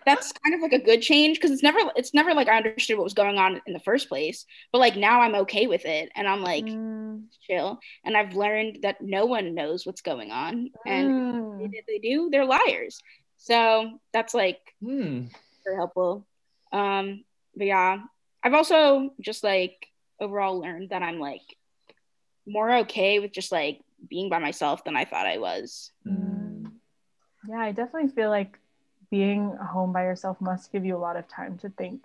[0.05, 2.99] that's kind of like a good change because it's never it's never like I understood
[2.99, 4.45] what was going on in the first place.
[4.73, 7.25] But like now I'm okay with it and I'm like Mm.
[7.49, 7.79] chill.
[8.05, 10.71] And I've learned that no one knows what's going on.
[10.87, 11.75] And Mm.
[11.75, 13.03] if they do, they're liars.
[13.39, 15.27] So that's like Hmm.
[15.65, 16.27] very helpful.
[16.73, 17.25] Um,
[17.57, 17.99] but yeah,
[18.43, 19.89] I've also just like
[20.21, 21.43] overall learned that I'm like
[22.47, 25.91] more okay with just like being by myself than I thought I was.
[26.07, 26.73] Mm.
[27.49, 28.59] Yeah, I definitely feel like
[29.11, 32.05] being home by yourself must give you a lot of time to think.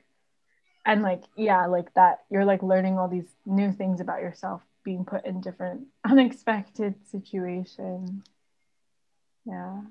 [0.85, 5.05] And like, yeah, like that you're like learning all these new things about yourself, being
[5.05, 8.23] put in different unexpected situations.
[9.45, 9.81] Yeah.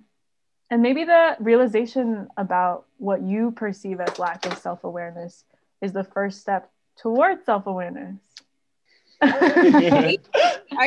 [0.72, 5.44] And maybe the realization about what you perceive as lack of self awareness
[5.82, 8.16] is the first step towards self awareness.
[9.20, 10.16] I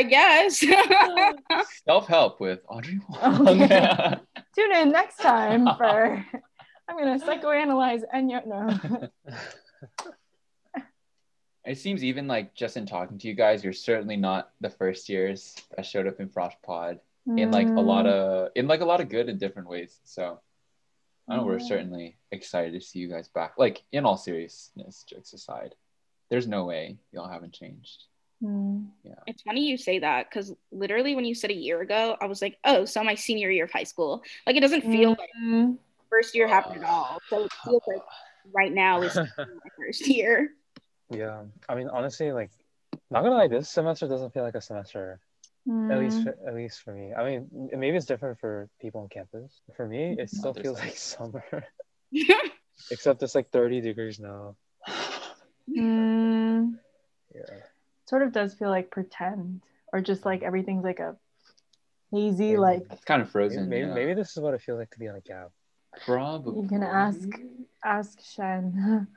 [0.09, 0.57] guess.
[1.85, 4.15] Self help with Audrey Okay.
[4.55, 6.25] Tune in next time for
[6.87, 8.43] I'm gonna psychoanalyze Enya.
[8.47, 9.07] No.
[11.63, 15.09] it seems even like just in talking to you guys, you're certainly not the first
[15.09, 18.85] years that showed up in Frosh Pod in like a lot of in like a
[18.85, 19.99] lot of good in different ways.
[20.03, 20.39] So
[21.27, 23.53] I know we're certainly excited to see you guys back.
[23.57, 25.73] Like in all seriousness, jokes aside,
[26.29, 28.03] there's no way y'all haven't changed.
[28.43, 28.87] Mm.
[29.25, 32.41] It's funny you say that because literally when you said a year ago, I was
[32.41, 34.21] like, oh, so my senior year of high school.
[34.45, 35.77] Like it doesn't feel like Mm.
[36.09, 37.19] first year happened at all.
[37.29, 38.01] So it feels like
[38.53, 40.51] right now is my first year.
[41.09, 42.51] Yeah, I mean, honestly, like,
[43.09, 45.19] not gonna lie, this semester doesn't feel like a semester.
[45.67, 46.23] At least, Mm.
[46.23, 47.13] for, at least for me.
[47.13, 49.61] I mean, maybe it's different for people on campus.
[49.75, 51.43] For me, it still Others feels like- like summer,
[52.91, 54.55] except it's like 30 degrees now.
[55.67, 56.75] Mm.
[57.33, 57.41] Yeah,
[58.07, 59.61] Sort of does feel like pretend,
[59.91, 61.15] or just like everything's like a
[62.11, 62.57] hazy, Maybe.
[62.57, 63.67] like It's kind of frozen.
[63.67, 63.93] maybe, yeah.
[63.95, 65.49] maybe this is what it feels like to be on a gap
[66.05, 66.61] Probably.
[66.61, 67.27] you can ask
[67.83, 69.07] ask Shen.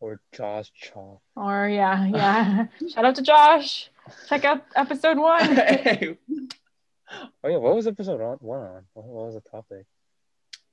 [0.00, 1.18] or Josh Chaw.
[1.36, 2.66] or yeah, yeah.
[2.92, 3.88] Shout out to Josh.
[4.28, 5.40] Check out episode one.
[5.58, 6.18] it
[7.42, 8.82] Oh yeah, what was episode on, one on?
[8.94, 9.86] What, what was the topic?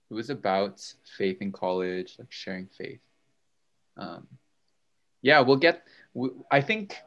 [0.10, 0.82] It was about
[1.18, 3.00] faith in college, like sharing faith.
[3.98, 4.28] Um,
[5.22, 5.84] yeah, we'll get.
[6.50, 6.98] I think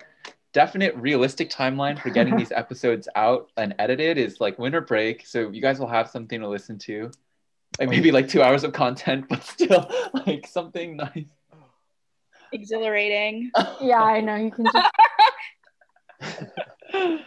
[0.52, 5.50] definite realistic timeline for getting these episodes out and edited is like winter break, so
[5.50, 7.10] you guys will have something to listen to.
[7.78, 9.90] Like maybe like two hours of content, but still
[10.26, 11.26] like something nice.
[12.52, 13.50] Exhilarating.
[13.80, 14.36] yeah, I know.
[14.36, 14.90] You can just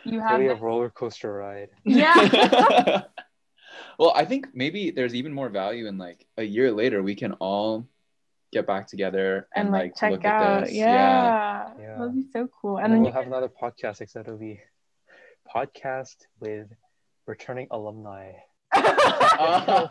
[0.08, 1.70] you have Really a roller coaster ride.
[1.84, 3.04] yeah.
[4.00, 7.34] well, I think maybe there's even more value in like a year later we can
[7.34, 7.88] all
[8.54, 10.64] get back together and like check look out.
[10.64, 10.74] at this.
[10.76, 11.70] Yeah.
[11.80, 11.98] Yeah.
[11.98, 12.78] That'd be so cool.
[12.78, 14.60] And, And then then we'll you have another podcast, except it'll be
[15.54, 16.68] podcast with
[17.26, 18.32] returning alumni.
[19.40, 19.88] Uh,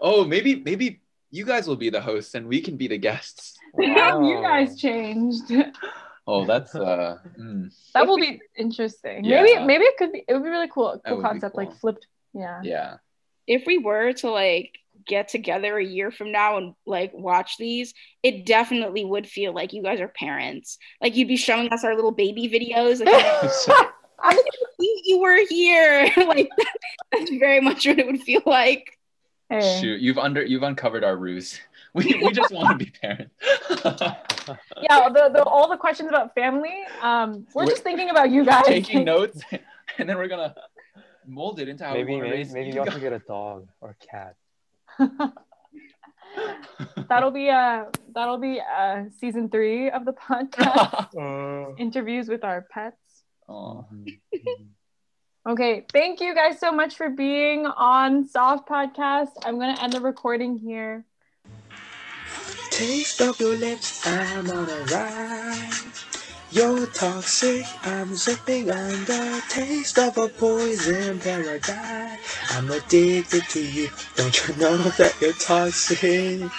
[0.00, 3.56] oh, maybe maybe you guys will be the hosts and we can be the guests.
[3.78, 3.94] you
[4.42, 5.52] guys changed.
[6.28, 9.24] Oh, that's uh mm, that will be interesting.
[9.24, 9.42] Yeah.
[9.42, 11.00] Maybe maybe it could be it would be really cool.
[11.04, 12.06] Cool would be concept, like flipped.
[12.34, 12.60] Yeah.
[12.62, 12.96] yeah.
[13.46, 17.94] if we were to like get together a year from now and like watch these,
[18.22, 20.78] it definitely would feel like you guys are parents.
[21.00, 23.04] Like you'd be showing us our little baby videos.
[23.04, 26.12] Like, "Oh, look how cute you were here.
[26.16, 26.50] like
[27.12, 28.98] that's very much what it would feel like.
[29.48, 29.80] Hey.
[29.80, 31.58] Shoot, you've under you've uncovered our ruse.
[31.98, 33.34] We, we just want to be parents.
[34.80, 36.82] Yeah, the, the all the questions about family.
[37.02, 38.64] Um, we're, We're just thinking about you guys.
[38.64, 39.42] Taking notes
[39.98, 40.54] and then we're gonna
[41.26, 43.12] mold it into how maybe we want to maybe, raise maybe you you also get
[43.12, 44.36] a dog or a cat.
[47.08, 47.84] that'll be uh
[48.14, 51.78] that'll be uh season three of the podcast.
[51.78, 52.96] Interviews with our pets.
[53.48, 53.82] Aw.
[55.48, 59.30] Okay, thank you guys so much for being on Soft Podcast.
[59.44, 61.04] I'm gonna end the recording here.
[62.70, 65.72] Taste of your lips, I'm on a ride.
[66.50, 69.40] You're toxic, I'm zipping under.
[69.48, 72.18] Taste of a poison paradise.
[72.50, 73.90] I'm addicted to you.
[74.16, 76.50] Don't you know that you're toxic?